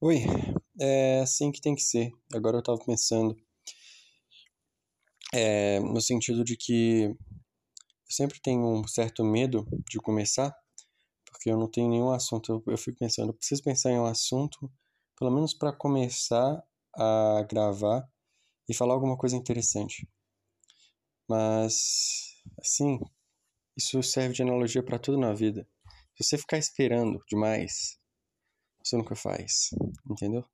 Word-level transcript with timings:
Oi, 0.00 0.18
é 0.80 1.20
assim 1.22 1.50
que 1.50 1.60
tem 1.60 1.74
que 1.74 1.82
ser. 1.82 2.12
Agora 2.32 2.58
eu 2.58 2.62
tava 2.62 2.78
pensando, 2.84 3.36
é, 5.34 5.80
no 5.80 6.00
sentido 6.00 6.44
de 6.44 6.56
que 6.56 7.02
eu 7.04 7.16
sempre 8.08 8.40
tenho 8.40 8.64
um 8.64 8.86
certo 8.86 9.24
medo 9.24 9.66
de 9.90 9.98
começar, 9.98 10.54
porque 11.26 11.50
eu 11.50 11.58
não 11.58 11.68
tenho 11.68 11.90
nenhum 11.90 12.12
assunto. 12.12 12.52
Eu, 12.52 12.72
eu 12.72 12.78
fico 12.78 12.98
pensando, 12.98 13.30
eu 13.30 13.34
preciso 13.34 13.62
pensar 13.64 13.90
em 13.90 13.98
um 13.98 14.06
assunto, 14.06 14.70
pelo 15.18 15.32
menos 15.32 15.52
para 15.52 15.72
começar 15.72 16.62
a 16.94 17.44
gravar 17.50 18.08
e 18.68 18.74
falar 18.74 18.94
alguma 18.94 19.16
coisa 19.16 19.36
interessante. 19.36 20.08
Mas, 21.28 22.40
assim, 22.60 23.00
isso 23.76 24.00
serve 24.02 24.34
de 24.34 24.42
analogia 24.42 24.82
para 24.82 24.98
tudo 24.98 25.18
na 25.18 25.34
vida. 25.34 25.66
Se 26.16 26.24
você 26.24 26.38
ficar 26.38 26.58
esperando 26.58 27.20
demais, 27.28 27.98
você 28.88 28.96
nunca 28.96 29.14
faz, 29.14 29.70
entendeu? 30.10 30.44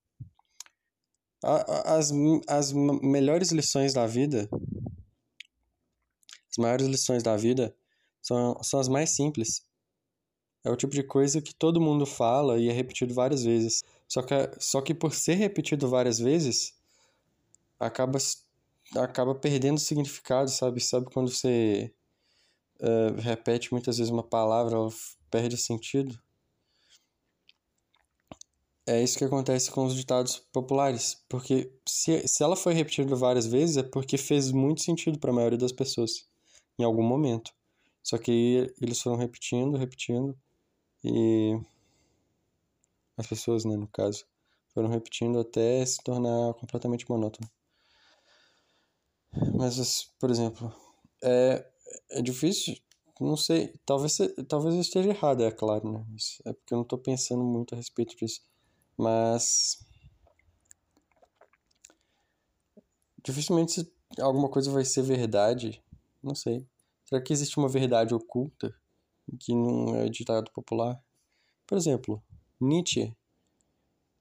As, 1.43 2.11
as 2.49 2.73
melhores 2.73 3.53
lições 3.53 3.93
da 3.93 4.07
vida, 4.07 4.49
as 6.51 6.57
maiores 6.59 6.87
lições 6.87 7.23
da 7.23 7.37
vida 7.37 7.75
são, 8.23 8.63
são 8.63 8.81
as 8.81 8.89
mais 8.89 9.11
simples. 9.11 9.63
É 10.65 10.71
o 10.71 10.77
tipo 10.77 10.95
de 10.95 11.03
coisa 11.03 11.43
que 11.43 11.55
todo 11.55 11.81
mundo 11.81 12.07
fala 12.07 12.59
e 12.59 12.71
é 12.71 12.73
repetido 12.73 13.13
várias 13.13 13.45
vezes. 13.45 13.85
Só 14.09 14.23
que, 14.23 14.35
só 14.59 14.81
que 14.81 14.95
por 14.95 15.13
ser 15.13 15.35
repetido 15.35 15.89
várias 15.89 16.19
vezes, 16.19 16.75
acaba, 17.79 18.19
acaba 18.97 19.35
perdendo 19.35 19.79
significado, 19.79 20.49
sabe? 20.51 20.81
Sabe 20.81 21.07
quando 21.13 21.31
você 21.31 21.93
uh, 22.81 23.21
repete 23.21 23.73
muitas 23.73 23.99
vezes 23.99 24.11
uma 24.11 24.23
palavra, 24.23 24.77
ela 24.77 24.89
perde 25.31 25.59
sentido? 25.59 26.19
É 28.87 29.03
isso 29.03 29.17
que 29.17 29.25
acontece 29.25 29.71
com 29.71 29.87
os 29.87 29.95
ditados 29.95 30.39
populares, 30.53 31.25
porque 31.29 31.73
se, 31.87 32.27
se 32.29 32.43
ela 32.43 32.55
foi 32.55 32.75
repetida 32.75 33.17
várias 33.17 33.47
vezes 33.47 33.79
é 33.79 33.83
porque 33.83 34.19
fez 34.19 34.53
muito 34.53 34.83
sentido 34.83 35.19
para 35.19 35.31
a 35.31 35.35
maioria 35.35 35.59
das 35.59 35.73
pessoas, 35.73 36.29
em 36.79 36.85
algum 36.85 37.03
momento. 37.03 37.51
Só 38.03 38.19
que 38.19 38.71
eles 38.81 39.01
foram 39.01 39.17
repetindo, 39.17 39.79
repetindo, 39.79 40.37
e 41.03 41.59
as 43.17 43.27
pessoas, 43.27 43.65
né, 43.65 43.75
no 43.77 43.89
caso, 43.89 44.27
foram 44.75 44.89
repetindo 44.91 45.39
até 45.39 45.85
se 45.87 46.03
tornar 46.05 46.53
completamente 46.55 47.09
monótono. 47.09 47.49
Mas, 49.55 50.13
por 50.21 50.31
exemplo, 50.31 50.71
é, 51.23 51.67
é 52.11 52.23
difícil, 52.23 52.77
não 53.21 53.37
sei, 53.37 53.75
talvez, 53.87 54.19
talvez 54.49 54.75
eu 54.75 54.81
esteja 54.81 55.09
errado, 55.09 55.43
é 55.43 55.51
claro, 55.51 55.91
né? 55.91 56.05
é 56.45 56.53
porque 56.53 56.75
eu 56.75 56.77
não 56.77 56.83
estou 56.83 56.99
pensando 56.99 57.43
muito 57.43 57.75
a 57.75 57.79
respeito 57.79 58.15
disso. 58.17 58.43
Mas. 58.97 59.85
Dificilmente 63.23 63.91
alguma 64.19 64.49
coisa 64.49 64.71
vai 64.71 64.85
ser 64.85 65.03
verdade. 65.03 65.83
Não 66.23 66.35
sei. 66.35 66.67
Será 67.05 67.21
que 67.21 67.33
existe 67.33 67.59
uma 67.59 67.69
verdade 67.69 68.15
oculta 68.15 68.75
que 69.41 69.55
não 69.55 69.97
é 69.97 70.09
ditado 70.09 70.51
popular? 70.53 71.03
Por 71.67 71.77
exemplo, 71.77 72.23
Nietzsche. 72.61 73.15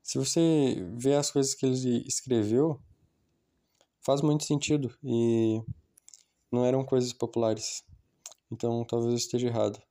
Se 0.01 0.17
você 0.17 0.85
vê 0.97 1.15
as 1.15 1.31
coisas 1.31 1.53
que 1.55 1.65
ele 1.65 2.05
escreveu, 2.05 2.81
faz 4.01 4.21
muito 4.21 4.43
sentido 4.43 4.93
e 5.01 5.61
não 6.51 6.65
eram 6.65 6.85
coisas 6.85 7.13
populares. 7.13 7.83
Então 8.51 8.83
talvez 8.85 9.13
eu 9.13 9.17
esteja 9.17 9.47
errado. 9.47 9.81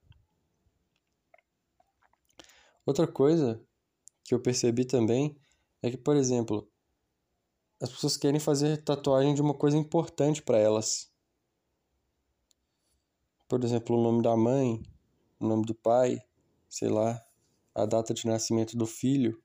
Outra 2.85 3.07
coisa 3.07 3.61
que 4.25 4.35
eu 4.35 4.41
percebi 4.41 4.85
também 4.85 5.37
é 5.83 5.91
que, 5.91 5.97
por 5.97 6.17
exemplo, 6.17 6.69
as 7.81 7.91
pessoas 7.91 8.17
querem 8.17 8.39
fazer 8.39 8.83
tatuagem 8.85 9.35
de 9.35 9.43
uma 9.43 9.55
coisa 9.55 9.77
importante 9.77 10.41
para 10.41 10.59
elas. 10.59 11.11
Por 13.49 13.63
exemplo, 13.65 13.99
o 13.99 14.03
nome 14.03 14.23
da 14.23 14.37
mãe, 14.37 14.81
o 15.41 15.47
nome 15.47 15.67
do 15.67 15.75
pai, 15.75 16.23
sei 16.69 16.89
lá, 16.89 17.21
a 17.75 17.85
data 17.85 18.15
de 18.15 18.27
nascimento 18.27 18.77
do 18.77 18.87
filho, 18.87 19.43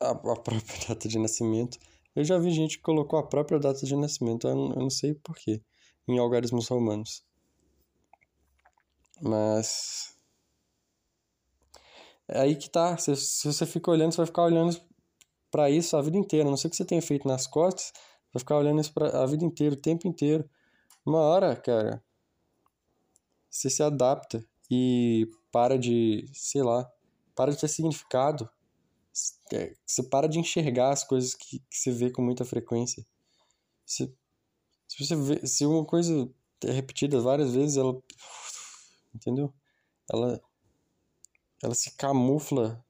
a, 0.00 0.10
a 0.10 0.14
própria 0.14 0.60
data 0.88 1.08
de 1.08 1.18
nascimento. 1.18 1.78
Eu 2.14 2.24
já 2.24 2.38
vi 2.38 2.50
gente 2.52 2.78
que 2.78 2.82
colocou 2.82 3.18
a 3.18 3.26
própria 3.26 3.58
data 3.58 3.84
de 3.84 3.96
nascimento, 3.96 4.46
eu 4.46 4.54
não, 4.54 4.70
eu 4.70 4.80
não 4.82 4.90
sei 4.90 5.14
porquê, 5.14 5.60
em 6.06 6.18
algarismos 6.18 6.68
romanos. 6.68 7.24
Mas 9.20 10.15
é 12.28 12.40
aí 12.40 12.56
que 12.56 12.68
tá. 12.68 12.96
Se, 12.96 13.14
se 13.16 13.46
você 13.46 13.66
fica 13.66 13.90
olhando, 13.90 14.12
você 14.12 14.18
vai 14.18 14.26
ficar 14.26 14.42
olhando 14.42 14.80
para 15.50 15.70
isso 15.70 15.96
a 15.96 16.02
vida 16.02 16.16
inteira. 16.16 16.48
Não 16.48 16.56
sei 16.56 16.68
o 16.68 16.70
que 16.70 16.76
você 16.76 16.84
tenha 16.84 17.02
feito 17.02 17.26
nas 17.26 17.46
costas, 17.46 17.92
vai 18.32 18.40
ficar 18.40 18.56
olhando 18.56 18.80
isso 18.80 18.92
pra, 18.92 19.22
a 19.22 19.26
vida 19.26 19.44
inteira, 19.44 19.74
o 19.74 19.80
tempo 19.80 20.06
inteiro. 20.08 20.48
Uma 21.04 21.20
hora, 21.20 21.54
cara, 21.56 22.02
você 23.48 23.70
se 23.70 23.82
adapta 23.82 24.44
e 24.70 25.30
para 25.52 25.78
de, 25.78 26.28
sei 26.34 26.62
lá, 26.62 26.90
para 27.34 27.52
de 27.52 27.60
ter 27.60 27.68
significado. 27.68 28.48
É, 29.52 29.74
você 29.86 30.02
para 30.02 30.28
de 30.28 30.38
enxergar 30.38 30.90
as 30.90 31.04
coisas 31.04 31.34
que, 31.34 31.60
que 31.60 31.76
você 31.78 31.90
vê 31.90 32.10
com 32.10 32.20
muita 32.20 32.44
frequência. 32.44 33.06
Se, 33.86 34.12
se 34.88 35.06
você 35.06 35.16
vê, 35.16 35.46
se 35.46 35.64
uma 35.64 35.84
coisa 35.84 36.28
é 36.64 36.72
repetida 36.72 37.20
várias 37.20 37.54
vezes, 37.54 37.76
ela. 37.76 37.96
Entendeu? 39.14 39.54
Ela 40.12 40.40
ela 41.62 41.74
se 41.74 41.90
camufla 41.96 42.84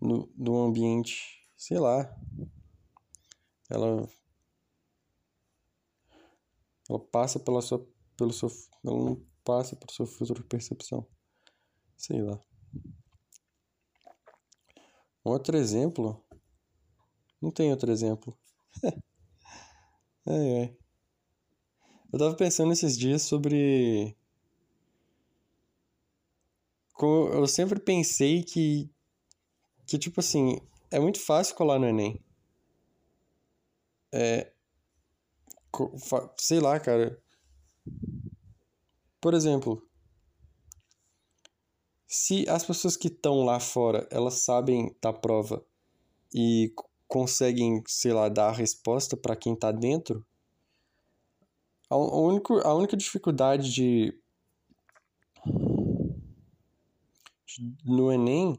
no, 0.00 0.30
no 0.36 0.64
ambiente, 0.64 1.46
sei 1.56 1.78
lá. 1.78 2.14
Ela 3.70 4.08
ela 6.88 6.98
passa 6.98 7.38
pela 7.40 7.62
sua 7.62 7.86
pelo 8.16 8.32
seu 8.32 8.48
ela 8.84 8.96
não 8.96 9.24
passa 9.44 9.76
pelo 9.76 9.92
seu 9.92 10.06
filtro 10.06 10.42
de 10.42 10.48
percepção. 10.48 11.06
Sei 11.96 12.20
lá. 12.20 12.38
Outro 15.24 15.56
exemplo. 15.56 16.22
Não 17.40 17.50
tem 17.50 17.70
outro 17.70 17.90
exemplo. 17.90 18.36
ai, 20.26 20.58
ai. 20.58 20.76
Eu 22.12 22.18
tava 22.18 22.36
pensando 22.36 22.72
esses 22.72 22.98
dias 22.98 23.22
sobre 23.22 24.16
eu 27.06 27.46
sempre 27.46 27.80
pensei 27.80 28.42
que, 28.42 28.90
que, 29.86 29.98
tipo 29.98 30.20
assim, 30.20 30.60
é 30.90 30.98
muito 30.98 31.20
fácil 31.20 31.54
colar 31.54 31.78
no 31.78 31.86
Enem. 31.86 32.20
É. 34.12 34.52
Sei 36.36 36.60
lá, 36.60 36.78
cara. 36.78 37.18
Por 39.20 39.34
exemplo, 39.34 39.88
se 42.06 42.46
as 42.48 42.64
pessoas 42.64 42.96
que 42.96 43.08
estão 43.08 43.44
lá 43.44 43.58
fora, 43.58 44.06
elas 44.10 44.34
sabem 44.34 44.94
da 45.00 45.12
prova 45.12 45.64
e 46.34 46.72
conseguem, 47.08 47.82
sei 47.86 48.12
lá, 48.12 48.28
dar 48.28 48.48
a 48.48 48.52
resposta 48.52 49.16
para 49.16 49.36
quem 49.36 49.54
está 49.54 49.72
dentro, 49.72 50.24
a, 51.88 51.96
único, 51.96 52.58
a 52.66 52.74
única 52.74 52.96
dificuldade 52.96 53.72
de 53.72 54.18
no 57.84 58.12
Enem 58.12 58.58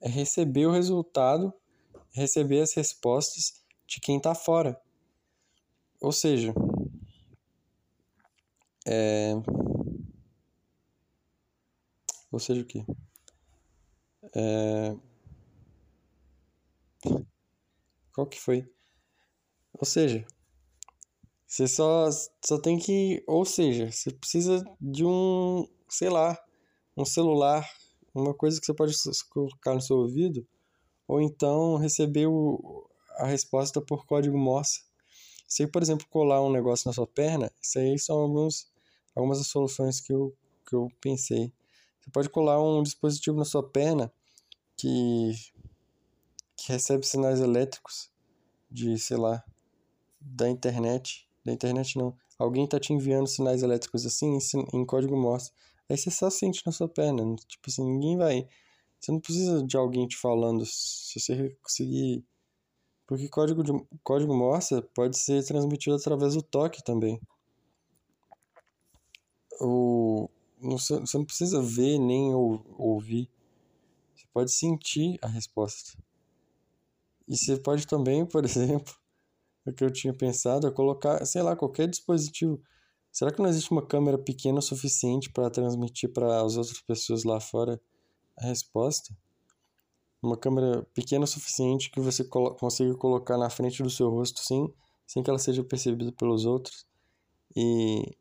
é 0.00 0.08
receber 0.08 0.66
o 0.66 0.72
resultado, 0.72 1.52
receber 2.12 2.60
as 2.60 2.72
respostas 2.74 3.62
de 3.86 4.00
quem 4.00 4.16
está 4.18 4.34
fora. 4.34 4.80
Ou 6.00 6.12
seja, 6.12 6.54
é... 8.86 9.34
ou 12.30 12.38
seja 12.38 12.62
o 12.62 12.64
quê? 12.64 12.84
É... 14.34 14.96
Qual 18.12 18.26
que 18.26 18.40
foi? 18.40 18.68
Ou 19.72 19.84
seja, 19.84 20.26
você 21.46 21.66
só, 21.66 22.08
só 22.44 22.60
tem 22.60 22.78
que. 22.78 23.22
Ou 23.26 23.44
seja, 23.44 23.90
você 23.90 24.12
precisa 24.12 24.64
de 24.80 25.04
um, 25.04 25.66
sei 25.88 26.10
lá, 26.10 26.38
um 26.96 27.04
celular 27.04 27.66
uma 28.14 28.34
coisa 28.34 28.60
que 28.60 28.66
você 28.66 28.74
pode 28.74 28.94
colocar 29.28 29.74
no 29.74 29.80
seu 29.80 29.96
ouvido, 29.96 30.46
ou 31.06 31.20
então 31.20 31.76
receber 31.76 32.26
o, 32.26 32.88
a 33.16 33.26
resposta 33.26 33.80
por 33.80 34.06
código 34.06 34.36
Morse. 34.36 34.82
Se, 35.46 35.66
por 35.66 35.82
exemplo, 35.82 36.06
colar 36.10 36.42
um 36.42 36.52
negócio 36.52 36.88
na 36.88 36.92
sua 36.92 37.06
perna, 37.06 37.50
isso 37.60 37.78
aí 37.78 37.98
são 37.98 38.18
alguns, 38.18 38.70
algumas 39.14 39.38
das 39.38 39.46
soluções 39.46 40.00
que 40.00 40.12
eu, 40.12 40.36
que 40.68 40.76
eu 40.76 40.88
pensei. 41.00 41.52
Você 42.00 42.10
pode 42.10 42.28
colar 42.28 42.62
um 42.62 42.82
dispositivo 42.82 43.36
na 43.38 43.44
sua 43.44 43.62
perna 43.62 44.12
que, 44.76 45.32
que 46.56 46.70
recebe 46.72 47.06
sinais 47.06 47.40
elétricos 47.40 48.10
de, 48.70 48.98
sei 48.98 49.16
lá, 49.16 49.42
da 50.20 50.48
internet. 50.48 51.26
Da 51.44 51.52
internet 51.52 51.96
não. 51.96 52.14
Alguém 52.38 52.64
está 52.64 52.78
te 52.78 52.92
enviando 52.92 53.26
sinais 53.26 53.62
elétricos 53.62 54.04
assim 54.06 54.36
em, 54.36 54.78
em 54.78 54.84
código 54.84 55.16
Morse. 55.16 55.50
Aí 55.88 55.96
você 55.96 56.10
só 56.10 56.30
sente 56.30 56.62
na 56.66 56.72
sua 56.72 56.88
perna. 56.88 57.22
Tipo 57.46 57.70
assim, 57.70 57.84
ninguém 57.84 58.16
vai 58.16 58.48
Você 59.00 59.12
não 59.12 59.20
precisa 59.20 59.62
de 59.62 59.76
alguém 59.76 60.06
te 60.06 60.16
falando. 60.16 60.64
Se 60.66 61.18
você 61.20 61.56
conseguir. 61.62 62.24
Porque 63.06 63.28
código, 63.28 63.62
de, 63.64 63.72
código 64.04 64.36
Morse 64.36 64.82
pode 64.94 65.18
ser 65.18 65.44
transmitido 65.44 65.96
através 65.96 66.34
do 66.34 66.42
toque 66.42 66.84
também. 66.84 67.20
O, 69.60 70.28
você 70.60 71.00
não 71.14 71.24
precisa 71.24 71.62
ver 71.62 71.98
nem 71.98 72.34
ou, 72.34 72.64
ouvir. 72.78 73.30
Você 74.14 74.26
pode 74.32 74.52
sentir 74.52 75.18
a 75.22 75.28
resposta. 75.28 75.98
E 77.26 77.36
você 77.36 77.56
pode 77.56 77.86
também, 77.86 78.24
por 78.26 78.44
exemplo, 78.44 78.94
o 79.66 79.72
que 79.72 79.84
eu 79.84 79.90
tinha 79.92 80.12
pensado 80.14 80.66
é 80.66 80.70
colocar, 80.70 81.24
sei 81.26 81.42
lá, 81.42 81.56
qualquer 81.56 81.88
dispositivo. 81.88 82.60
Será 83.10 83.32
que 83.32 83.40
não 83.40 83.48
existe 83.48 83.70
uma 83.70 83.84
câmera 83.84 84.18
pequena 84.18 84.58
o 84.58 84.62
suficiente 84.62 85.30
para 85.30 85.50
transmitir 85.50 86.12
para 86.12 86.42
as 86.42 86.56
outras 86.56 86.80
pessoas 86.80 87.24
lá 87.24 87.40
fora 87.40 87.80
a 88.36 88.46
resposta? 88.46 89.14
Uma 90.22 90.36
câmera 90.36 90.84
pequena 90.94 91.24
o 91.24 91.28
suficiente 91.28 91.90
que 91.90 92.00
você 92.00 92.24
colo 92.24 92.54
consiga 92.54 92.94
colocar 92.96 93.38
na 93.38 93.48
frente 93.48 93.82
do 93.82 93.90
seu 93.90 94.10
rosto 94.10 94.40
sem, 94.40 94.72
sem 95.06 95.22
que 95.22 95.30
ela 95.30 95.38
seja 95.38 95.64
percebida 95.64 96.12
pelos 96.12 96.44
outros. 96.44 96.86
E. 97.56 98.16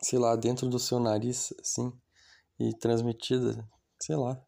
Sei 0.00 0.18
lá, 0.18 0.36
dentro 0.36 0.68
do 0.68 0.78
seu 0.78 1.00
nariz, 1.00 1.52
assim. 1.60 1.92
E 2.58 2.72
transmitida, 2.74 3.68
sei 4.00 4.16
lá. 4.16 4.32
A 4.32 4.42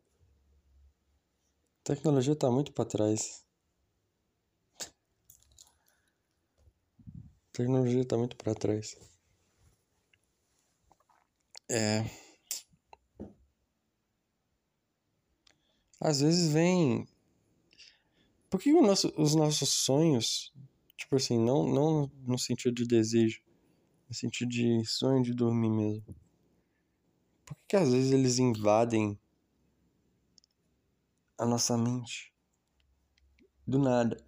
tecnologia 1.84 2.34
está 2.34 2.50
muito 2.50 2.72
para 2.72 2.84
trás. 2.84 3.44
A 7.50 7.56
tecnologia 7.56 8.02
está 8.02 8.16
muito 8.16 8.36
para 8.36 8.54
trás. 8.54 8.96
É. 11.68 12.04
Às 16.00 16.20
vezes 16.20 16.52
vem. 16.52 17.08
Por 18.48 18.60
que 18.60 18.72
nosso, 18.72 19.12
os 19.16 19.34
nossos 19.34 19.68
sonhos, 19.68 20.52
tipo 20.96 21.16
assim, 21.16 21.38
não, 21.38 21.66
não 21.68 22.10
no 22.22 22.38
sentido 22.38 22.74
de 22.74 22.86
desejo, 22.86 23.42
no 24.08 24.14
sentido 24.14 24.48
de 24.48 24.84
sonho 24.84 25.22
de 25.22 25.34
dormir 25.34 25.70
mesmo? 25.70 26.14
Por 27.44 27.56
que, 27.56 27.62
que 27.68 27.76
às 27.76 27.92
vezes 27.92 28.12
eles 28.12 28.38
invadem 28.38 29.18
a 31.36 31.44
nossa 31.44 31.76
mente? 31.76 32.32
Do 33.66 33.78
nada. 33.78 34.24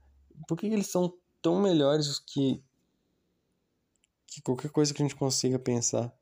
Por 0.48 0.56
que, 0.56 0.68
que 0.68 0.74
eles 0.74 0.88
são 0.88 1.16
tão 1.40 1.60
melhores 1.60 2.18
que 2.18 2.62
que 4.32 4.42
qualquer 4.42 4.70
coisa 4.70 4.94
que 4.94 5.02
a 5.02 5.04
gente 5.04 5.16
consiga 5.16 5.58
pensar. 5.58 6.12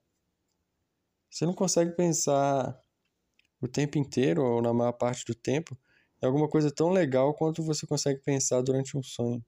Você 1.30 1.46
não 1.46 1.54
consegue 1.54 1.92
pensar 1.92 2.78
o 3.60 3.68
tempo 3.68 3.98
inteiro, 3.98 4.42
ou 4.42 4.60
na 4.60 4.72
maior 4.72 4.92
parte 4.92 5.24
do 5.24 5.34
tempo, 5.34 5.78
em 6.22 6.26
alguma 6.26 6.48
coisa 6.48 6.70
tão 6.70 6.90
legal 6.90 7.34
quanto 7.34 7.62
você 7.62 7.86
consegue 7.86 8.20
pensar 8.20 8.62
durante 8.62 8.96
um 8.96 9.02
sonho. 9.02 9.44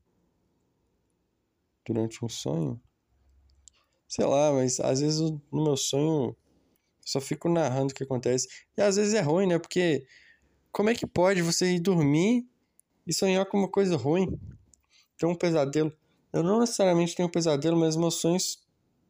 Durante 1.85 2.25
um 2.25 2.29
sonho? 2.29 2.81
Sei 4.06 4.25
lá, 4.25 4.53
mas 4.53 4.79
às 4.79 5.00
vezes 5.00 5.20
no 5.20 5.65
meu 5.65 5.76
sonho 5.76 6.37
só 7.05 7.20
fico 7.20 7.49
narrando 7.49 7.93
o 7.93 7.94
que 7.94 8.05
acontece. 8.05 8.47
E 8.76 8.82
às 8.82 8.97
vezes 8.97 9.15
é 9.15 9.20
ruim, 9.20 9.47
né? 9.47 9.58
Porque 9.58 10.06
como 10.70 10.88
é 10.91 10.94
que 10.94 11.06
pode 11.06 11.43
você 11.43 11.75
ir 11.75 11.81
dormir 11.81 12.47
e 13.06 13.12
sonhar 13.12 13.44
com 13.47 13.58
uma 13.58 13.69
coisa 13.69 13.97
ruim? 13.97 14.38
Ter 15.19 15.26
um 15.26 15.35
pesadelo. 15.35 15.93
Eu 16.32 16.43
não 16.43 16.61
necessariamente 16.61 17.14
tenho 17.14 17.31
pesadelo, 17.31 17.76
mas 17.76 17.94
sonhos, 18.14 18.58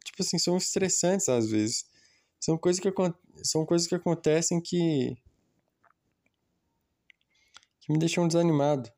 tipo 0.04 0.22
assim, 0.22 0.38
são 0.38 0.56
estressantes 0.56 1.28
às 1.28 1.48
vezes. 1.48 1.86
São 2.40 2.58
coisas 2.58 2.80
que, 2.80 2.92
são 3.44 3.64
coisas 3.64 3.86
que 3.86 3.94
acontecem 3.94 4.60
que. 4.60 5.16
que 7.80 7.92
me 7.92 7.98
deixam 7.98 8.26
desanimado. 8.26 8.90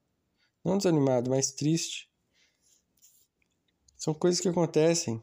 Não 0.64 0.78
desanimado, 0.78 1.28
mas 1.28 1.52
triste. 1.52 2.10
São 3.98 4.14
coisas 4.14 4.40
que 4.40 4.48
acontecem 4.48 5.22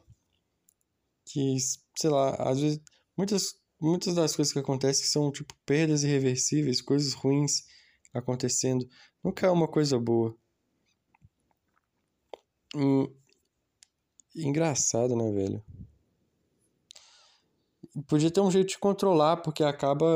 que, 1.24 1.56
sei 1.96 2.10
lá, 2.10 2.34
às 2.36 2.60
vezes. 2.60 2.80
Muitas, 3.16 3.56
muitas 3.80 4.14
das 4.14 4.36
coisas 4.36 4.52
que 4.52 4.60
acontecem 4.60 5.04
são, 5.04 5.32
tipo, 5.32 5.54
perdas 5.66 6.04
irreversíveis, 6.04 6.80
coisas 6.80 7.14
ruins 7.14 7.64
acontecendo. 8.14 8.88
Nunca 9.22 9.48
é 9.48 9.50
uma 9.50 9.66
coisa 9.66 9.98
boa. 9.98 10.36
Engraçado, 14.34 15.14
né, 15.14 15.30
velho? 15.30 15.62
Podia 18.06 18.30
ter 18.30 18.40
um 18.40 18.50
jeito 18.50 18.68
de 18.68 18.78
controlar, 18.78 19.38
porque 19.38 19.62
acaba 19.62 20.06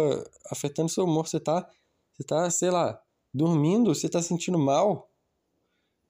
afetando 0.50 0.88
seu 0.88 1.04
humor. 1.04 1.28
Você 1.28 1.38
tá, 1.38 1.68
você 2.12 2.24
tá, 2.24 2.50
sei 2.50 2.70
lá, 2.70 3.00
dormindo, 3.32 3.94
você 3.94 4.08
tá 4.08 4.22
sentindo 4.22 4.58
mal. 4.58 5.10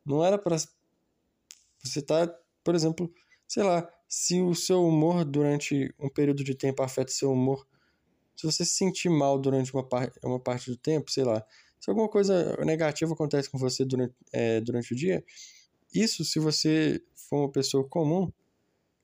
Não 0.05 0.25
era 0.25 0.39
para 0.39 0.57
você 1.83 2.03
tá, 2.03 2.33
por 2.63 2.75
exemplo, 2.75 3.13
sei 3.47 3.63
lá, 3.63 3.89
se 4.09 4.41
o 4.41 4.55
seu 4.55 4.85
humor 4.85 5.25
durante 5.25 5.93
um 5.99 6.09
período 6.09 6.45
de 6.45 6.55
tempo 6.55 6.83
afeta 6.83 7.11
seu 7.11 7.33
humor, 7.33 7.67
se 8.37 8.47
você 8.47 8.65
se 8.65 8.75
sentir 8.75 9.09
mal 9.09 9.39
durante 9.39 9.73
uma, 9.73 9.83
par 9.83 10.13
uma 10.23 10.39
parte 10.39 10.71
do 10.71 10.77
tempo, 10.77 11.11
sei 11.11 11.25
lá, 11.25 11.45
se 11.81 11.91
alguma 11.91 12.09
coisa 12.09 12.57
negativa 12.65 13.13
acontece 13.13 13.51
com 13.51 13.59
você 13.59 13.85
durante, 13.85 14.15
é, 14.33 14.61
durante 14.61 14.93
o 14.93 14.97
dia, 14.97 15.25
isso, 16.01 16.25
se 16.25 16.39
você 16.39 17.03
for 17.15 17.45
uma 17.45 17.51
pessoa 17.51 17.87
comum, 17.89 18.33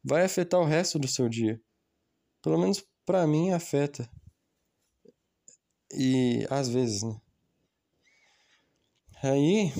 vai 0.04 0.24
afetar 0.24 0.60
o 0.60 0.64
resto 0.64 0.98
do 0.98 1.08
seu 1.08 1.28
dia. 1.28 1.60
Pelo 2.42 2.58
menos 2.58 2.84
para 3.04 3.26
mim 3.26 3.52
afeta. 3.52 4.08
E 5.92 6.46
às 6.48 6.68
vezes, 6.68 7.02
né? 7.02 7.20
Aí, 9.22 9.70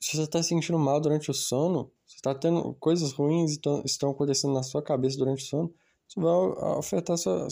se 0.00 0.16
você 0.16 0.22
está 0.22 0.42
se 0.42 0.50
sentindo 0.50 0.78
mal 0.78 1.00
durante 1.00 1.30
o 1.30 1.34
sono, 1.34 1.90
se 2.06 2.16
está 2.16 2.34
tendo 2.34 2.74
coisas 2.74 3.12
ruins 3.12 3.58
estão, 3.84 4.10
acontecendo 4.10 4.54
na 4.54 4.62
sua 4.62 4.82
cabeça 4.82 5.16
durante 5.16 5.42
o 5.42 5.46
sono, 5.46 5.74
isso 6.06 6.20
vai 6.20 6.78
afetar 6.78 7.18
sua, 7.18 7.48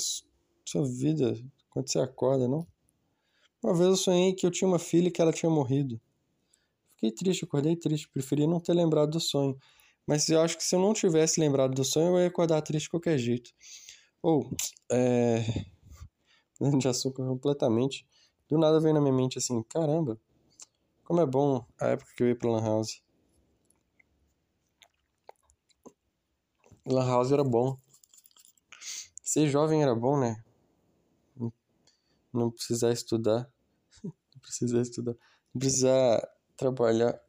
sua 0.64 0.86
vida 0.86 1.36
quando 1.70 1.90
você 1.90 1.98
acorda, 1.98 2.46
não? 2.46 2.66
Uma 3.62 3.74
vez 3.74 3.88
eu 3.88 3.96
sonhei 3.96 4.34
que 4.34 4.46
eu 4.46 4.50
tinha 4.50 4.68
uma 4.68 4.78
filha 4.78 5.10
que 5.10 5.22
ela 5.22 5.32
tinha 5.32 5.50
morrido. 5.50 6.00
Fiquei 7.02 7.16
triste, 7.16 7.44
acordei 7.44 7.74
triste, 7.74 8.08
preferia 8.08 8.46
não 8.46 8.60
ter 8.60 8.74
lembrado 8.74 9.10
do 9.10 9.18
sonho. 9.18 9.58
Mas 10.06 10.28
eu 10.28 10.40
acho 10.40 10.56
que 10.56 10.62
se 10.62 10.76
eu 10.76 10.78
não 10.78 10.94
tivesse 10.94 11.40
lembrado 11.40 11.74
do 11.74 11.84
sonho, 11.84 12.14
eu 12.16 12.20
ia 12.20 12.28
acordar 12.28 12.62
triste 12.62 12.84
de 12.84 12.90
qualquer 12.90 13.18
jeito. 13.18 13.50
Ou, 14.22 14.48
é. 14.88 15.38
de 16.78 16.86
açúcar 16.86 17.26
completamente. 17.26 18.06
Do 18.48 18.56
nada 18.56 18.78
veio 18.78 18.94
na 18.94 19.00
minha 19.00 19.12
mente 19.12 19.36
assim: 19.36 19.64
caramba, 19.64 20.16
como 21.02 21.20
é 21.20 21.26
bom 21.26 21.66
a 21.80 21.88
época 21.88 22.12
que 22.16 22.22
eu 22.22 22.28
ia 22.28 22.36
pra 22.36 22.48
Lan 22.48 22.62
House. 22.62 23.02
Lan 26.86 27.04
House 27.04 27.32
era 27.32 27.42
bom. 27.42 27.76
Ser 29.24 29.48
jovem 29.48 29.82
era 29.82 29.94
bom, 29.96 30.20
né? 30.20 30.40
Não 32.32 32.48
precisar 32.48 32.92
estudar. 32.92 33.50
Não 34.04 34.40
precisar 34.40 34.82
estudar. 34.82 35.16
Não 35.52 35.58
precisar 35.58 36.22
trabalhar. 36.62 37.20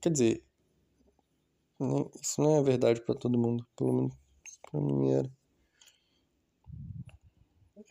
Quer 0.00 0.10
dizer, 0.10 0.44
isso 2.20 2.40
não 2.40 2.56
é 2.56 2.62
verdade 2.62 3.00
para 3.02 3.14
todo 3.14 3.38
mundo, 3.38 3.66
pelo 3.76 3.92
menos 3.92 4.14
para 4.70 4.80
mim 4.80 5.12
era. 5.12 5.30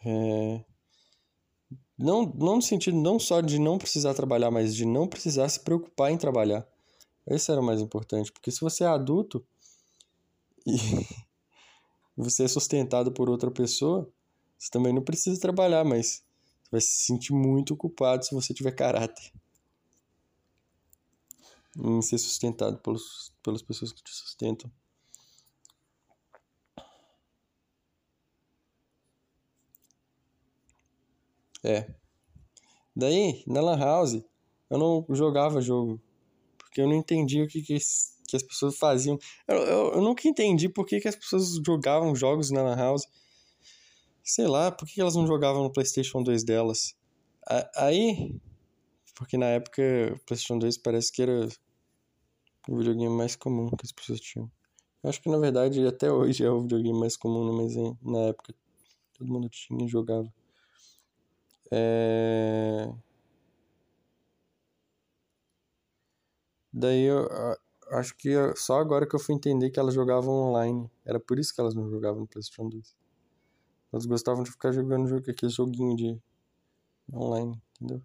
É... 0.03 0.65
Não, 1.97 2.25
não 2.25 2.55
no 2.55 2.61
sentido 2.61 2.97
não 2.97 3.19
só 3.19 3.41
de 3.41 3.59
não 3.59 3.77
precisar 3.77 4.15
trabalhar, 4.15 4.49
mas 4.49 4.75
de 4.75 4.85
não 4.85 5.07
precisar 5.07 5.47
se 5.47 5.59
preocupar 5.59 6.11
em 6.11 6.17
trabalhar. 6.17 6.67
Esse 7.27 7.51
era 7.51 7.61
o 7.61 7.63
mais 7.63 7.79
importante, 7.79 8.31
porque 8.31 8.49
se 8.49 8.59
você 8.61 8.83
é 8.83 8.87
adulto 8.87 9.45
e 10.65 10.75
você 12.17 12.45
é 12.45 12.47
sustentado 12.47 13.11
por 13.11 13.29
outra 13.29 13.51
pessoa, 13.51 14.11
você 14.57 14.71
também 14.71 14.91
não 14.91 15.03
precisa 15.03 15.39
trabalhar, 15.39 15.85
mas 15.85 16.23
você 16.63 16.71
vai 16.71 16.81
se 16.81 17.05
sentir 17.05 17.33
muito 17.33 17.77
culpado 17.77 18.25
se 18.25 18.33
você 18.33 18.55
tiver 18.55 18.71
caráter 18.71 19.31
em 21.77 22.01
ser 22.01 22.17
sustentado 22.17 22.77
pelos, 22.79 23.33
pelas 23.43 23.61
pessoas 23.61 23.91
que 23.91 24.03
te 24.03 24.11
sustentam. 24.11 24.71
É. 31.63 31.87
Daí, 32.95 33.43
na 33.47 33.61
Lan 33.61 33.77
House, 33.77 34.21
eu 34.69 34.77
não 34.77 35.05
jogava 35.09 35.61
jogo. 35.61 36.01
Porque 36.57 36.81
eu 36.81 36.87
não 36.87 36.95
entendia 36.95 37.43
o 37.43 37.47
que, 37.47 37.61
que, 37.61 37.77
que 38.27 38.35
as 38.35 38.43
pessoas 38.43 38.77
faziam. 38.77 39.17
Eu, 39.47 39.57
eu, 39.57 39.91
eu, 39.93 40.01
nunca 40.01 40.27
entendi 40.27 40.67
por 40.67 40.85
que, 40.85 40.99
que 40.99 41.07
as 41.07 41.15
pessoas 41.15 41.59
jogavam 41.65 42.15
jogos 42.15 42.51
na 42.51 42.63
Lan 42.63 42.75
House. 42.75 43.07
Sei 44.23 44.47
lá, 44.47 44.71
por 44.71 44.87
que, 44.87 44.95
que 44.95 45.01
elas 45.01 45.15
não 45.15 45.27
jogavam 45.27 45.63
no 45.63 45.71
PlayStation 45.71 46.23
2 46.23 46.43
delas. 46.43 46.95
Aí, 47.75 48.39
porque 49.15 49.37
na 49.37 49.47
época 49.47 49.81
o 50.13 50.19
PlayStation 50.25 50.59
2 50.59 50.77
parece 50.77 51.11
que 51.11 51.21
era 51.21 51.47
o 52.67 52.77
videogame 52.77 53.15
mais 53.15 53.35
comum 53.35 53.69
que 53.69 53.85
as 53.85 53.91
pessoas 53.91 54.19
tinham. 54.19 54.49
Eu 55.03 55.09
acho 55.09 55.21
que 55.21 55.29
na 55.29 55.37
verdade 55.37 55.85
até 55.85 56.11
hoje 56.11 56.43
é 56.43 56.49
o 56.49 56.61
videogame 56.61 56.99
mais 56.99 57.17
comum, 57.17 57.51
mas 57.53 57.75
na 58.01 58.19
época 58.29 58.53
todo 59.13 59.31
mundo 59.31 59.49
tinha 59.49 59.85
e 59.85 59.87
jogava. 59.87 60.31
É... 61.71 62.91
Daí 66.73 67.03
eu 67.03 67.27
acho 67.91 68.15
que 68.15 68.29
só 68.55 68.79
agora 68.79 69.07
que 69.07 69.15
eu 69.15 69.19
fui 69.19 69.35
entender 69.35 69.69
que 69.71 69.79
elas 69.79 69.93
jogavam 69.93 70.33
online. 70.33 70.89
Era 71.05 71.19
por 71.19 71.39
isso 71.39 71.53
que 71.53 71.61
elas 71.61 71.75
não 71.75 71.89
jogavam 71.89 72.21
no 72.21 72.27
PlayStation 72.27 72.69
2. 72.69 72.95
Elas 73.91 74.05
gostavam 74.05 74.43
de 74.43 74.51
ficar 74.51 74.71
jogando 74.71 75.15
aquele 75.17 75.51
joguinho 75.51 75.95
de 75.95 76.21
online, 77.13 77.61
entendeu? 77.75 78.01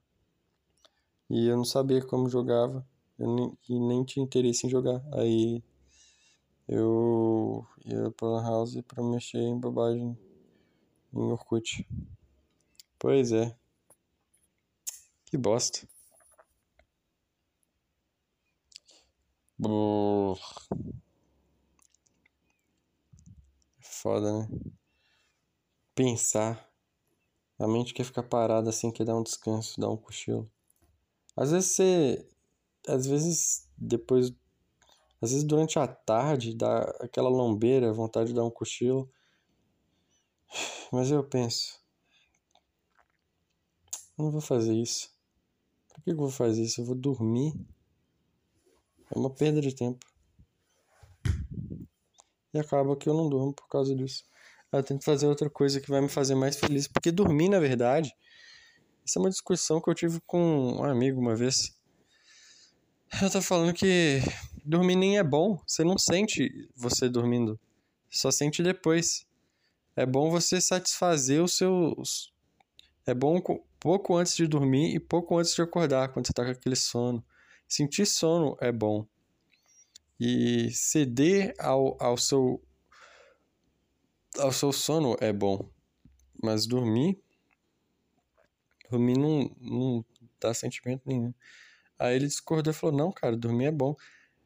E 1.30 1.46
eu 1.48 1.56
não 1.56 1.64
sabia 1.64 2.04
como 2.04 2.28
jogava. 2.28 2.86
Eu 3.18 3.34
nem, 3.34 3.58
e 3.68 3.78
nem 3.80 4.04
tinha 4.04 4.24
interesse 4.24 4.66
em 4.66 4.70
jogar. 4.70 5.02
Aí 5.12 5.62
eu 6.68 7.66
ia 7.84 8.10
pra 8.12 8.28
Lan 8.28 8.42
House 8.42 8.80
pra 8.82 9.02
mexer 9.02 9.38
em 9.38 9.58
bobagem 9.58 10.16
em 11.12 11.32
Orkut. 11.32 11.86
Pois 12.98 13.32
é. 13.32 13.56
Que 15.26 15.36
bosta. 15.38 15.86
Brrr. 19.58 20.38
Foda, 23.80 24.32
né? 24.40 24.48
Pensar. 25.96 26.70
A 27.58 27.66
mente 27.66 27.94
quer 27.94 28.04
ficar 28.04 28.22
parada 28.22 28.70
assim, 28.70 28.92
quer 28.92 29.04
dar 29.04 29.16
um 29.16 29.22
descanso, 29.22 29.80
dar 29.80 29.90
um 29.90 29.96
cochilo. 29.96 30.50
Às 31.36 31.50
vezes 31.50 31.72
você. 31.72 32.28
Às 32.88 33.06
vezes 33.06 33.68
depois. 33.76 34.32
Às 35.20 35.30
vezes 35.30 35.44
durante 35.44 35.78
a 35.78 35.86
tarde 35.86 36.54
dá 36.54 36.82
aquela 37.00 37.28
lombeira, 37.28 37.92
vontade 37.92 38.28
de 38.28 38.34
dar 38.34 38.44
um 38.44 38.50
cochilo. 38.50 39.10
Mas 40.92 41.10
eu 41.10 41.22
penso. 41.22 41.80
Não 44.16 44.30
vou 44.30 44.40
fazer 44.40 44.74
isso. 44.74 45.10
Por 45.88 46.02
que 46.02 46.10
eu 46.10 46.16
vou 46.16 46.30
fazer 46.30 46.62
isso? 46.62 46.80
Eu 46.80 46.86
vou 46.86 46.94
dormir. 46.94 47.52
É 49.14 49.18
uma 49.18 49.30
perda 49.30 49.60
de 49.60 49.74
tempo. 49.74 50.06
E 52.52 52.58
acaba 52.58 52.96
que 52.96 53.08
eu 53.08 53.14
não 53.14 53.28
durmo 53.28 53.52
por 53.52 53.68
causa 53.68 53.94
disso. 53.94 54.24
Eu 54.72 54.82
tento 54.82 55.04
fazer 55.04 55.26
outra 55.26 55.50
coisa 55.50 55.80
que 55.80 55.90
vai 55.90 56.00
me 56.00 56.08
fazer 56.08 56.34
mais 56.34 56.56
feliz. 56.56 56.88
Porque 56.88 57.12
dormir, 57.12 57.48
na 57.48 57.60
verdade, 57.60 58.14
isso 59.06 59.18
é 59.18 59.22
uma 59.22 59.30
discussão 59.30 59.80
que 59.80 59.88
eu 59.88 59.94
tive 59.94 60.20
com 60.26 60.78
um 60.78 60.84
amigo 60.84 61.20
uma 61.20 61.36
vez. 61.36 61.72
Eu 63.22 63.30
tava 63.30 63.40
falando 63.40 63.72
que 63.72 64.20
dormir 64.64 64.96
nem 64.96 65.16
é 65.16 65.22
bom. 65.22 65.62
Você 65.64 65.84
não 65.84 65.96
sente 65.96 66.68
você 66.74 67.08
dormindo. 67.08 67.58
Só 68.10 68.32
sente 68.32 68.64
depois. 68.64 69.24
É 69.94 70.04
bom 70.04 70.28
você 70.28 70.60
satisfazer 70.60 71.40
os 71.40 71.56
seus. 71.56 72.34
É 73.06 73.14
bom 73.14 73.40
pouco 73.78 74.16
antes 74.16 74.34
de 74.34 74.48
dormir 74.48 74.92
e 74.92 74.98
pouco 74.98 75.38
antes 75.38 75.54
de 75.54 75.62
acordar, 75.62 76.08
quando 76.08 76.26
você 76.26 76.32
tá 76.32 76.44
com 76.44 76.50
aquele 76.50 76.74
sono. 76.74 77.24
Sentir 77.68 78.06
sono 78.06 78.56
é 78.60 78.72
bom. 78.72 79.06
E 80.18 80.68
ceder 80.72 81.54
ao, 81.60 81.96
ao, 82.02 82.16
seu, 82.16 82.60
ao 84.38 84.50
seu 84.50 84.72
sono 84.72 85.16
é 85.20 85.32
bom. 85.32 85.70
Mas 86.42 86.66
dormir. 86.66 87.22
Dormir 88.90 89.18
não, 89.18 89.50
não 89.60 90.04
dá 90.40 90.54
sentimento 90.54 91.02
nenhum. 91.06 91.32
Aí 91.98 92.16
ele 92.16 92.26
discordou 92.26 92.72
e 92.72 92.74
falou: 92.74 92.96
Não, 92.96 93.12
cara, 93.12 93.36
dormir 93.36 93.66
é 93.66 93.72
bom. 93.72 93.94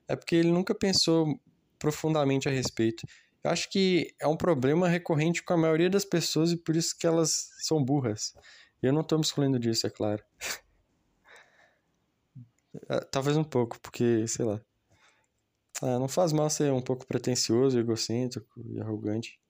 É 0.08 0.16
porque 0.16 0.36
ele 0.36 0.50
nunca 0.50 0.74
pensou 0.74 1.38
profundamente 1.78 2.48
a 2.48 2.52
respeito. 2.52 3.06
Eu 3.42 3.50
acho 3.50 3.70
que 3.70 4.14
é 4.20 4.26
um 4.26 4.36
problema 4.36 4.88
recorrente 4.88 5.42
com 5.42 5.54
a 5.54 5.56
maioria 5.56 5.88
das 5.88 6.04
pessoas 6.04 6.52
e 6.52 6.56
por 6.56 6.76
isso 6.76 6.96
que 6.98 7.06
elas 7.06 7.50
são 7.60 7.82
burras. 7.82 8.34
Eu 8.82 8.92
não 8.92 9.00
estou 9.00 9.18
me 9.18 9.24
excluindo 9.24 9.58
disso, 9.58 9.86
é 9.86 9.90
claro. 9.90 10.22
É, 12.88 13.00
talvez 13.00 13.36
um 13.36 13.42
pouco, 13.42 13.80
porque, 13.80 14.26
sei 14.28 14.44
lá. 14.44 14.60
Ah, 15.82 15.98
não 15.98 16.06
faz 16.06 16.32
mal 16.32 16.48
ser 16.48 16.72
um 16.72 16.80
pouco 16.80 17.04
pretencioso, 17.04 17.76
egocêntrico 17.78 18.48
e 18.64 18.80
arrogante. 18.80 19.40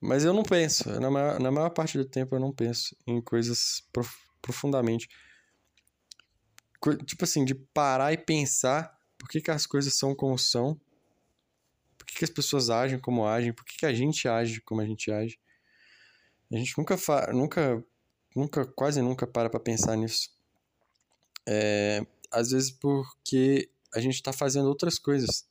Mas 0.00 0.24
eu 0.24 0.32
não 0.32 0.42
penso, 0.42 0.88
na 0.98 1.10
maior, 1.10 1.38
na 1.38 1.50
maior 1.50 1.70
parte 1.70 1.98
do 1.98 2.04
tempo 2.04 2.34
eu 2.34 2.40
não 2.40 2.50
penso 2.50 2.96
em 3.06 3.20
coisas 3.20 3.86
prof, 3.92 4.10
profundamente. 4.40 5.08
Co 6.80 6.96
tipo 6.96 7.24
assim, 7.24 7.44
de 7.44 7.54
parar 7.54 8.10
e 8.12 8.16
pensar 8.16 8.98
por 9.18 9.28
que, 9.28 9.42
que 9.42 9.50
as 9.50 9.66
coisas 9.66 9.94
são 9.94 10.14
como 10.14 10.38
são, 10.38 10.80
por 11.98 12.06
que, 12.06 12.14
que 12.14 12.24
as 12.24 12.30
pessoas 12.30 12.70
agem 12.70 12.98
como 12.98 13.26
agem, 13.26 13.52
por 13.52 13.62
que, 13.64 13.76
que 13.76 13.84
a 13.84 13.92
gente 13.92 14.26
age 14.26 14.62
como 14.62 14.80
a 14.80 14.86
gente 14.86 15.12
age. 15.12 15.38
A 16.50 16.56
gente 16.56 16.76
nunca, 16.78 16.96
fa 16.96 17.30
nunca, 17.32 17.84
nunca, 18.34 18.66
quase 18.66 19.02
nunca 19.02 19.26
para 19.26 19.50
pra 19.50 19.60
pensar 19.60 19.96
nisso. 19.96 20.30
É, 21.46 22.04
às 22.30 22.50
vezes 22.50 22.70
porque 22.70 23.70
a 23.94 24.00
gente 24.00 24.14
está 24.14 24.32
fazendo 24.32 24.68
outras 24.68 24.98
coisas. 24.98 25.46